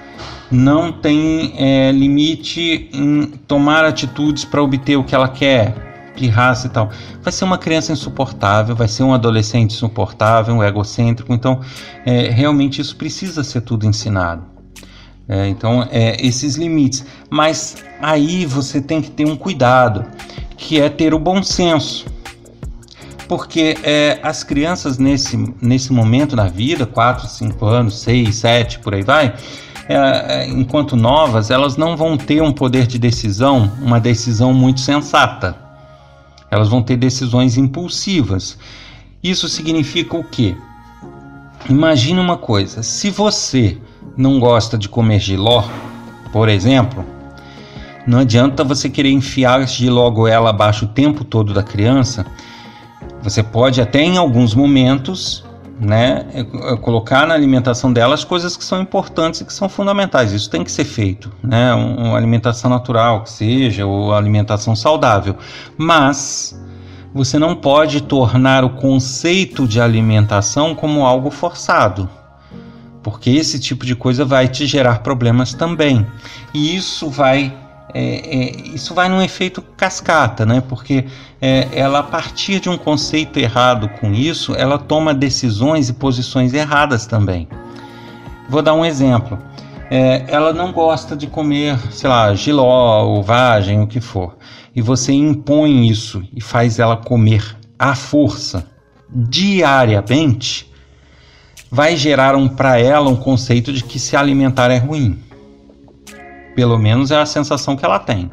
não 0.50 0.92
tem 0.92 1.54
é, 1.56 1.90
limite 1.92 2.90
em 2.92 3.26
tomar 3.46 3.84
atitudes 3.84 4.44
para 4.44 4.62
obter 4.62 4.96
o 4.96 5.04
que 5.04 5.14
ela 5.14 5.28
quer 5.28 5.87
pirraça 6.18 6.66
e 6.66 6.70
tal. 6.70 6.90
Vai 7.22 7.32
ser 7.32 7.44
uma 7.44 7.56
criança 7.56 7.92
insuportável, 7.92 8.74
vai 8.74 8.88
ser 8.88 9.04
um 9.04 9.14
adolescente 9.14 9.74
insuportável, 9.74 10.54
um 10.54 10.62
egocêntrico. 10.62 11.32
Então, 11.32 11.60
é, 12.04 12.28
realmente 12.28 12.80
isso 12.80 12.96
precisa 12.96 13.44
ser 13.44 13.60
tudo 13.60 13.86
ensinado. 13.86 14.42
É, 15.28 15.46
então, 15.46 15.86
é, 15.90 16.16
esses 16.24 16.56
limites. 16.56 17.04
Mas 17.30 17.76
aí 18.00 18.44
você 18.44 18.80
tem 18.80 19.00
que 19.00 19.10
ter 19.10 19.26
um 19.26 19.36
cuidado, 19.36 20.04
que 20.56 20.80
é 20.80 20.88
ter 20.88 21.14
o 21.14 21.18
bom 21.18 21.42
senso. 21.42 22.06
Porque 23.28 23.76
é, 23.82 24.18
as 24.22 24.42
crianças 24.42 24.96
nesse, 24.96 25.36
nesse 25.60 25.92
momento 25.92 26.34
da 26.34 26.48
vida, 26.48 26.86
4, 26.86 27.28
5 27.28 27.66
anos, 27.66 28.00
6, 28.00 28.34
7, 28.34 28.78
por 28.78 28.94
aí 28.94 29.02
vai, 29.02 29.34
é, 29.86 29.94
é, 29.94 30.48
enquanto 30.48 30.96
novas, 30.96 31.50
elas 31.50 31.76
não 31.76 31.94
vão 31.94 32.16
ter 32.16 32.42
um 32.42 32.52
poder 32.52 32.86
de 32.86 32.98
decisão, 32.98 33.70
uma 33.82 34.00
decisão 34.00 34.54
muito 34.54 34.80
sensata. 34.80 35.67
Elas 36.50 36.68
vão 36.68 36.82
ter 36.82 36.96
decisões 36.96 37.56
impulsivas. 37.56 38.58
Isso 39.22 39.48
significa 39.48 40.16
o 40.16 40.24
quê? 40.24 40.56
Imagine 41.68 42.20
uma 42.20 42.36
coisa: 42.36 42.82
se 42.82 43.10
você 43.10 43.78
não 44.16 44.38
gosta 44.40 44.78
de 44.78 44.88
comer 44.88 45.20
giló, 45.20 45.64
por 46.32 46.48
exemplo, 46.48 47.04
não 48.06 48.20
adianta 48.20 48.64
você 48.64 48.88
querer 48.88 49.10
enfiar 49.10 49.66
giló 49.66 50.10
goela 50.10 50.50
abaixo 50.50 50.86
o 50.86 50.88
tempo 50.88 51.24
todo 51.24 51.52
da 51.52 51.62
criança. 51.62 52.24
Você 53.22 53.42
pode 53.42 53.80
até 53.80 54.00
em 54.00 54.16
alguns 54.16 54.54
momentos 54.54 55.44
né, 55.80 56.26
é, 56.32 56.40
é 56.40 56.76
colocar 56.76 57.26
na 57.26 57.34
alimentação 57.34 57.92
dela 57.92 58.14
as 58.14 58.24
coisas 58.24 58.56
que 58.56 58.64
são 58.64 58.80
importantes 58.80 59.40
e 59.40 59.44
que 59.44 59.52
são 59.52 59.68
fundamentais. 59.68 60.32
Isso 60.32 60.50
tem 60.50 60.64
que 60.64 60.72
ser 60.72 60.84
feito, 60.84 61.32
né, 61.42 61.72
uma 61.74 62.16
alimentação 62.16 62.70
natural 62.70 63.22
que 63.22 63.30
seja 63.30 63.86
ou 63.86 64.12
alimentação 64.12 64.74
saudável. 64.74 65.36
Mas 65.76 66.58
você 67.14 67.38
não 67.38 67.54
pode 67.54 68.02
tornar 68.02 68.64
o 68.64 68.70
conceito 68.70 69.66
de 69.66 69.80
alimentação 69.80 70.74
como 70.74 71.06
algo 71.06 71.30
forçado, 71.30 72.08
porque 73.02 73.30
esse 73.30 73.58
tipo 73.58 73.86
de 73.86 73.94
coisa 73.94 74.24
vai 74.24 74.48
te 74.48 74.66
gerar 74.66 75.00
problemas 75.00 75.54
também. 75.54 76.06
E 76.52 76.76
isso 76.76 77.08
vai 77.08 77.56
é, 77.94 78.00
é, 78.00 78.56
isso 78.74 78.94
vai 78.94 79.08
num 79.08 79.22
efeito 79.22 79.62
cascata, 79.76 80.44
né? 80.44 80.62
Porque 80.68 81.06
é, 81.40 81.68
ela, 81.72 82.00
a 82.00 82.02
partir 82.02 82.60
de 82.60 82.68
um 82.68 82.76
conceito 82.76 83.38
errado 83.38 83.88
com 84.00 84.12
isso, 84.12 84.54
ela 84.54 84.78
toma 84.78 85.14
decisões 85.14 85.88
e 85.88 85.92
posições 85.92 86.52
erradas 86.52 87.06
também. 87.06 87.48
Vou 88.48 88.62
dar 88.62 88.74
um 88.74 88.84
exemplo. 88.84 89.38
É, 89.90 90.24
ela 90.28 90.52
não 90.52 90.72
gosta 90.72 91.16
de 91.16 91.26
comer, 91.26 91.78
sei 91.90 92.10
lá, 92.10 92.34
giló 92.34 93.04
ou 93.04 93.22
vagem, 93.22 93.80
o 93.80 93.86
que 93.86 94.00
for. 94.00 94.36
E 94.74 94.82
você 94.82 95.12
impõe 95.12 95.88
isso 95.88 96.22
e 96.34 96.40
faz 96.40 96.78
ela 96.78 96.96
comer 96.96 97.56
à 97.78 97.94
força, 97.94 98.66
diariamente, 99.10 100.70
vai 101.70 101.96
gerar 101.96 102.36
um, 102.36 102.48
para 102.48 102.78
ela 102.78 103.08
um 103.08 103.16
conceito 103.16 103.72
de 103.72 103.82
que 103.82 103.98
se 103.98 104.16
alimentar 104.16 104.70
é 104.70 104.78
ruim. 104.78 105.18
Pelo 106.58 106.76
menos 106.76 107.12
é 107.12 107.16
a 107.16 107.24
sensação 107.24 107.76
que 107.76 107.84
ela 107.84 108.00
tem. 108.00 108.28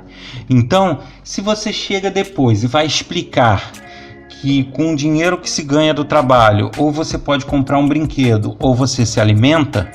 Então, 0.50 0.98
se 1.24 1.42
você 1.42 1.72
chega 1.72 2.10
depois 2.10 2.64
e 2.64 2.68
vai 2.68 2.84
explicar 2.84 3.72
que 4.28 4.64
com 4.64 4.94
o 4.94 4.96
dinheiro 4.96 5.38
que 5.38 5.48
se 5.48 5.62
ganha 5.62 5.94
do 5.94 6.04
trabalho, 6.04 6.72
ou 6.76 6.92
você 6.92 7.20
pode 7.20 7.46
comprar 7.46 7.78
um 7.78 7.88
brinquedo, 7.88 8.58
ou 8.60 8.74
você 8.74 9.06
se 9.06 9.22
alimenta, 9.22 9.92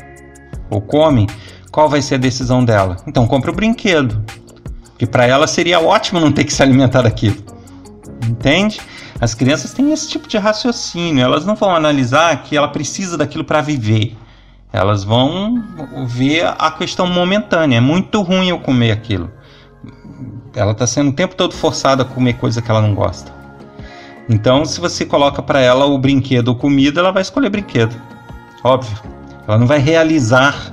ou 0.70 0.80
come, 0.80 1.26
qual 1.72 1.88
vai 1.88 2.00
ser 2.00 2.14
a 2.14 2.18
decisão 2.18 2.64
dela? 2.64 2.98
Então, 3.04 3.26
compre 3.26 3.50
o 3.50 3.52
brinquedo. 3.52 4.24
Que 4.96 5.06
para 5.06 5.26
ela 5.26 5.48
seria 5.48 5.80
ótimo 5.80 6.20
não 6.20 6.30
ter 6.30 6.44
que 6.44 6.52
se 6.52 6.62
alimentar 6.62 7.02
daquilo. 7.02 7.42
Entende? 8.28 8.80
As 9.20 9.34
crianças 9.34 9.72
têm 9.72 9.90
esse 9.90 10.08
tipo 10.08 10.28
de 10.28 10.38
raciocínio, 10.38 11.24
elas 11.24 11.44
não 11.44 11.56
vão 11.56 11.74
analisar 11.74 12.44
que 12.44 12.56
ela 12.56 12.68
precisa 12.68 13.18
daquilo 13.18 13.42
para 13.42 13.60
viver. 13.60 14.16
Elas 14.72 15.02
vão 15.02 15.62
ver 16.06 16.46
a 16.58 16.70
questão 16.70 17.06
momentânea. 17.06 17.78
É 17.78 17.80
muito 17.80 18.22
ruim 18.22 18.48
eu 18.48 18.58
comer 18.60 18.92
aquilo. 18.92 19.30
Ela 20.54 20.72
está 20.72 20.86
sendo 20.86 21.10
o 21.10 21.12
tempo 21.12 21.34
todo 21.34 21.54
forçada 21.54 22.02
a 22.02 22.06
comer 22.06 22.34
coisa 22.34 22.62
que 22.62 22.70
ela 22.70 22.80
não 22.80 22.94
gosta. 22.94 23.32
Então, 24.28 24.64
se 24.64 24.80
você 24.80 25.04
coloca 25.04 25.42
para 25.42 25.60
ela 25.60 25.86
o 25.86 25.98
brinquedo 25.98 26.48
ou 26.48 26.54
comida, 26.54 27.00
ela 27.00 27.10
vai 27.10 27.22
escolher 27.22 27.50
brinquedo. 27.50 27.94
Óbvio. 28.62 28.96
Ela 29.46 29.58
não 29.58 29.66
vai 29.66 29.78
realizar 29.78 30.72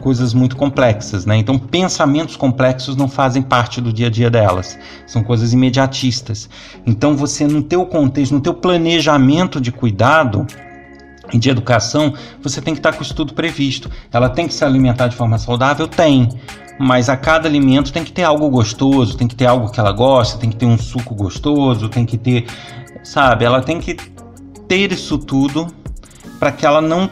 coisas 0.00 0.34
muito 0.34 0.56
complexas, 0.56 1.24
né? 1.24 1.36
Então, 1.36 1.58
pensamentos 1.58 2.36
complexos 2.36 2.96
não 2.96 3.08
fazem 3.08 3.42
parte 3.42 3.80
do 3.80 3.92
dia 3.92 4.08
a 4.08 4.10
dia 4.10 4.30
delas. 4.30 4.78
São 5.06 5.22
coisas 5.22 5.52
imediatistas. 5.52 6.48
Então, 6.86 7.16
você 7.16 7.46
no 7.46 7.62
teu 7.62 7.86
contexto, 7.86 8.32
no 8.32 8.40
teu 8.40 8.52
planejamento 8.52 9.60
de 9.60 9.72
cuidado, 9.72 10.46
de 11.38 11.50
educação, 11.50 12.14
você 12.42 12.60
tem 12.60 12.74
que 12.74 12.80
estar 12.80 12.92
com 12.92 13.02
isso 13.02 13.14
tudo 13.14 13.34
previsto. 13.34 13.90
Ela 14.12 14.28
tem 14.28 14.46
que 14.46 14.54
se 14.54 14.64
alimentar 14.64 15.08
de 15.08 15.16
forma 15.16 15.38
saudável? 15.38 15.86
Tem. 15.86 16.28
Mas 16.78 17.08
a 17.08 17.16
cada 17.16 17.48
alimento 17.48 17.92
tem 17.92 18.02
que 18.02 18.12
ter 18.12 18.22
algo 18.22 18.48
gostoso, 18.48 19.16
tem 19.16 19.28
que 19.28 19.34
ter 19.34 19.46
algo 19.46 19.70
que 19.70 19.78
ela 19.78 19.92
gosta, 19.92 20.38
tem 20.38 20.50
que 20.50 20.56
ter 20.56 20.66
um 20.66 20.78
suco 20.78 21.14
gostoso, 21.14 21.88
tem 21.88 22.06
que 22.06 22.16
ter. 22.16 22.46
Sabe? 23.02 23.44
Ela 23.44 23.60
tem 23.60 23.80
que 23.80 23.94
ter 24.66 24.92
isso 24.92 25.18
tudo 25.18 25.66
para 26.38 26.50
que 26.52 26.64
ela 26.64 26.80
não 26.80 27.10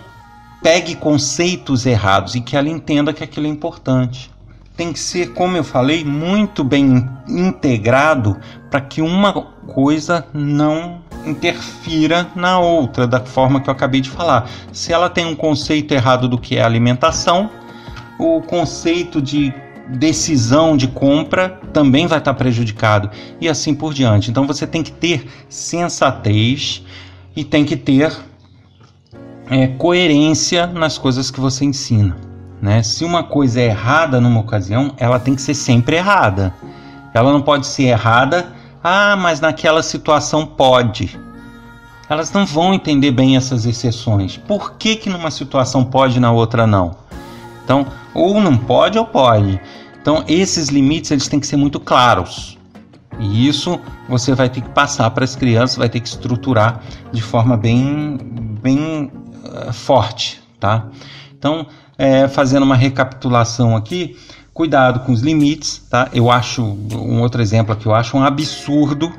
pegue 0.63 0.95
conceitos 0.95 1.87
errados 1.87 2.35
e 2.35 2.41
que 2.41 2.57
ela 2.57 2.69
entenda 2.69 3.13
que 3.13 3.23
aquilo 3.23 3.47
é 3.47 3.51
importante. 3.51 4.31
Tem 4.79 4.93
que 4.93 5.01
ser, 5.01 5.33
como 5.33 5.57
eu 5.57 5.65
falei, 5.65 6.05
muito 6.05 6.63
bem 6.63 7.05
integrado 7.27 8.39
para 8.71 8.81
que 8.81 9.03
uma 9.03 9.33
coisa 9.33 10.25
não 10.33 11.01
interfira 11.27 12.29
na 12.37 12.61
outra, 12.61 13.05
da 13.05 13.19
forma 13.19 13.61
que 13.61 13.69
eu 13.69 13.73
acabei 13.73 14.01
de 14.01 14.09
falar. 14.09 14.49
Se 14.73 14.93
ela 14.93 15.11
tem 15.11 15.27
um 15.27 15.35
conceito 15.35 15.93
errado 15.93 16.29
do 16.29 16.39
que 16.39 16.57
é 16.57 16.63
alimentação, 16.63 17.51
o 18.21 18.41
conceito 18.41 19.21
de 19.21 19.53
decisão 19.89 20.77
de 20.77 20.87
compra 20.87 21.61
também 21.73 22.07
vai 22.07 22.19
estar 22.19 22.35
prejudicado 22.35 23.11
e 23.41 23.49
assim 23.49 23.75
por 23.75 23.93
diante. 23.93 24.31
Então 24.31 24.47
você 24.47 24.65
tem 24.65 24.85
que 24.85 24.93
ter 24.93 25.27
sensatez 25.49 26.85
e 27.35 27.43
tem 27.43 27.65
que 27.65 27.77
ter 27.77 28.17
é, 29.51 29.67
coerência 29.67 30.69
nas 30.69 30.97
coisas 30.99 31.33
que 31.33 31.41
você 31.41 31.65
ensina. 31.65 32.28
Né? 32.61 32.83
Se 32.83 33.05
uma 33.05 33.23
coisa 33.23 33.61
é 33.61 33.67
errada 33.67 34.21
numa 34.21 34.41
ocasião, 34.41 34.93
ela 34.97 35.19
tem 35.19 35.35
que 35.35 35.43
ser 35.43 35.55
sempre 35.55 35.97
errada. 35.97 36.53
Ela 37.15 37.33
não 37.33 37.41
pode 37.41 37.67
ser 37.67 37.85
errada, 37.85 38.53
ah, 38.83 39.17
mas 39.17 39.41
naquela 39.41 39.83
situação 39.83 40.45
pode. 40.47 41.19
Elas 42.09 42.33
não 42.33 42.47
vão 42.47 42.73
entender 42.73 43.11
bem 43.11 43.37
essas 43.37 43.67
exceções. 43.67 44.37
Por 44.37 44.75
que, 44.75 44.97
que 44.97 45.11
numa 45.11 45.31
situação 45.31 45.85
pode 45.85 46.17
e 46.17 46.21
na 46.21 46.33
outra 46.33 46.67
não? 46.67 46.97
Então, 47.65 47.87
ou 48.15 48.41
não 48.41 48.57
pode 48.57 48.99
ou 48.99 49.05
pode. 49.05 49.61
Então, 50.01 50.25
esses 50.27 50.69
limites 50.69 51.11
eles 51.11 51.29
têm 51.29 51.39
que 51.39 51.47
ser 51.47 51.57
muito 51.57 51.79
claros. 51.79 52.57
E 53.19 53.47
isso 53.47 53.79
você 54.09 54.35
vai 54.35 54.49
ter 54.49 54.63
que 54.63 54.71
passar 54.71 55.11
para 55.11 55.25
as 55.25 55.37
crianças, 55.37 55.77
vai 55.77 55.89
ter 55.89 56.01
que 56.01 56.09
estruturar 56.09 56.81
de 57.13 57.21
forma 57.21 57.57
bem, 57.57 58.17
bem 58.63 59.13
uh, 59.45 59.73
forte, 59.73 60.41
tá? 60.59 60.87
Então, 61.37 61.67
é, 61.99 62.29
fazendo 62.29 62.63
uma 62.63 62.77
recapitulação 62.77 63.77
aqui, 63.77 64.17
cuidado 64.55 65.01
com 65.01 65.13
os 65.13 65.21
limites, 65.21 65.83
tá? 65.91 66.09
Eu 66.15 66.31
acho 66.31 66.63
um 66.63 67.21
outro 67.21 67.43
exemplo 67.43 67.73
aqui, 67.73 67.87
eu 67.87 67.95
acho 67.95 68.17
um 68.17 68.23
absurdo 68.23 69.13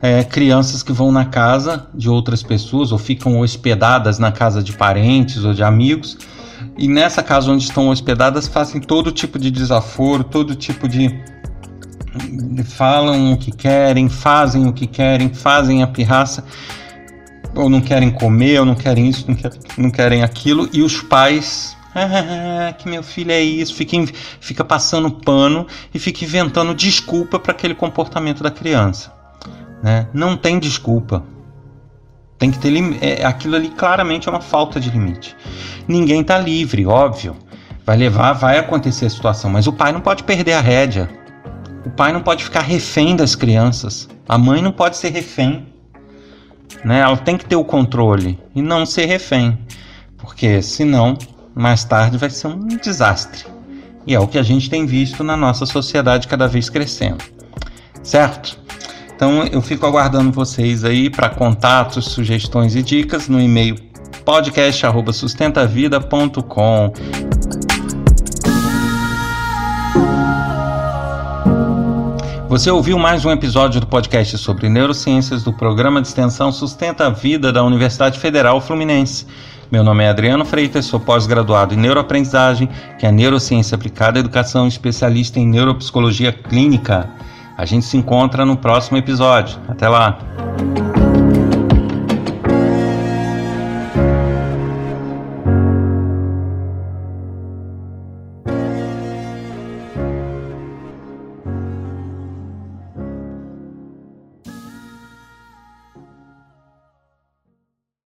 é, 0.00 0.22
crianças 0.22 0.82
que 0.82 0.92
vão 0.92 1.10
na 1.10 1.24
casa 1.24 1.88
de 1.92 2.08
outras 2.08 2.42
pessoas 2.42 2.92
ou 2.92 2.98
ficam 2.98 3.40
hospedadas 3.40 4.18
na 4.18 4.30
casa 4.30 4.62
de 4.62 4.72
parentes 4.72 5.44
ou 5.44 5.52
de 5.52 5.64
amigos 5.64 6.16
e 6.76 6.86
nessa 6.86 7.22
casa 7.22 7.50
onde 7.50 7.64
estão 7.64 7.88
hospedadas 7.88 8.46
fazem 8.46 8.80
todo 8.80 9.10
tipo 9.10 9.38
de 9.38 9.50
desaforo, 9.50 10.22
todo 10.22 10.54
tipo 10.54 10.88
de 10.88 11.12
falam 12.64 13.32
o 13.32 13.36
que 13.36 13.50
querem, 13.50 14.08
fazem 14.08 14.66
o 14.66 14.72
que 14.72 14.86
querem, 14.86 15.32
fazem 15.32 15.82
a 15.82 15.86
pirraça, 15.86 16.44
ou 17.54 17.68
não 17.68 17.80
querem 17.80 18.10
comer, 18.10 18.60
ou 18.60 18.64
não 18.64 18.74
querem 18.74 19.08
isso, 19.08 19.24
não, 19.28 19.34
quer, 19.34 19.50
não 19.76 19.90
querem 19.90 20.22
aquilo, 20.22 20.68
e 20.72 20.82
os 20.82 21.00
pais. 21.02 21.76
Que 22.78 22.88
meu 22.88 23.02
filho 23.02 23.32
é 23.32 23.40
isso, 23.40 23.74
fica, 23.74 23.96
fica 24.40 24.64
passando 24.64 25.10
pano 25.10 25.66
e 25.92 25.98
fica 25.98 26.24
inventando 26.24 26.74
desculpa 26.74 27.38
para 27.38 27.52
aquele 27.52 27.74
comportamento 27.74 28.42
da 28.42 28.50
criança. 28.50 29.12
Né? 29.82 30.08
Não 30.12 30.36
tem 30.36 30.58
desculpa. 30.58 31.24
Tem 32.38 32.50
que 32.50 32.58
ter 32.58 32.72
é, 33.02 33.24
aquilo 33.24 33.56
ali 33.56 33.68
claramente 33.70 34.28
é 34.28 34.30
uma 34.30 34.40
falta 34.40 34.78
de 34.78 34.90
limite. 34.90 35.36
Ninguém 35.88 36.20
está 36.20 36.38
livre, 36.38 36.86
óbvio. 36.86 37.36
Vai 37.84 37.96
levar, 37.96 38.32
vai 38.34 38.58
acontecer 38.58 39.06
a 39.06 39.10
situação, 39.10 39.50
mas 39.50 39.66
o 39.66 39.72
pai 39.72 39.92
não 39.92 40.00
pode 40.00 40.22
perder 40.22 40.52
a 40.52 40.60
rédea. 40.60 41.08
O 41.84 41.90
pai 41.90 42.12
não 42.12 42.20
pode 42.20 42.44
ficar 42.44 42.60
refém 42.60 43.16
das 43.16 43.34
crianças. 43.34 44.08
A 44.28 44.36
mãe 44.36 44.60
não 44.60 44.70
pode 44.70 44.96
ser 44.96 45.08
refém. 45.08 45.66
Né? 46.84 47.00
Ela 47.00 47.16
tem 47.16 47.36
que 47.36 47.46
ter 47.46 47.56
o 47.56 47.64
controle 47.64 48.38
e 48.54 48.62
não 48.62 48.84
ser 48.84 49.06
refém. 49.06 49.58
Porque 50.18 50.60
senão, 50.62 51.16
mais 51.58 51.82
tarde 51.82 52.16
vai 52.16 52.30
ser 52.30 52.46
um 52.46 52.68
desastre. 52.68 53.44
E 54.06 54.14
é 54.14 54.20
o 54.20 54.28
que 54.28 54.38
a 54.38 54.44
gente 54.44 54.70
tem 54.70 54.86
visto 54.86 55.24
na 55.24 55.36
nossa 55.36 55.66
sociedade 55.66 56.28
cada 56.28 56.46
vez 56.46 56.70
crescendo. 56.70 57.18
Certo? 58.00 58.56
Então 59.14 59.42
eu 59.42 59.60
fico 59.60 59.84
aguardando 59.84 60.30
vocês 60.30 60.84
aí 60.84 61.10
para 61.10 61.28
contatos, 61.28 62.04
sugestões 62.06 62.76
e 62.76 62.82
dicas 62.82 63.28
no 63.28 63.40
e-mail 63.40 63.74
podcast@sustentavida.com. 64.24 66.92
Você 72.48 72.70
ouviu 72.70 72.96
mais 72.98 73.24
um 73.24 73.32
episódio 73.32 73.80
do 73.80 73.88
podcast 73.88 74.38
sobre 74.38 74.68
neurociências 74.68 75.42
do 75.42 75.52
programa 75.52 76.00
de 76.00 76.06
extensão 76.06 76.52
Sustenta 76.52 77.08
a 77.08 77.10
Vida 77.10 77.52
da 77.52 77.64
Universidade 77.64 78.20
Federal 78.20 78.60
Fluminense. 78.60 79.26
Meu 79.70 79.84
nome 79.84 80.02
é 80.02 80.08
Adriano 80.08 80.46
Freitas, 80.46 80.86
sou 80.86 80.98
pós-graduado 80.98 81.74
em 81.74 81.76
neuroaprendizagem, 81.76 82.70
que 82.98 83.06
é 83.06 83.12
neurociência 83.12 83.74
aplicada 83.74 84.18
à 84.18 84.20
educação, 84.20 84.66
especialista 84.66 85.38
em 85.38 85.46
neuropsicologia 85.46 86.32
clínica. 86.32 87.10
A 87.54 87.66
gente 87.66 87.84
se 87.84 87.98
encontra 87.98 88.46
no 88.46 88.56
próximo 88.56 88.96
episódio. 88.96 89.58
Até 89.68 89.86
lá! 89.86 90.18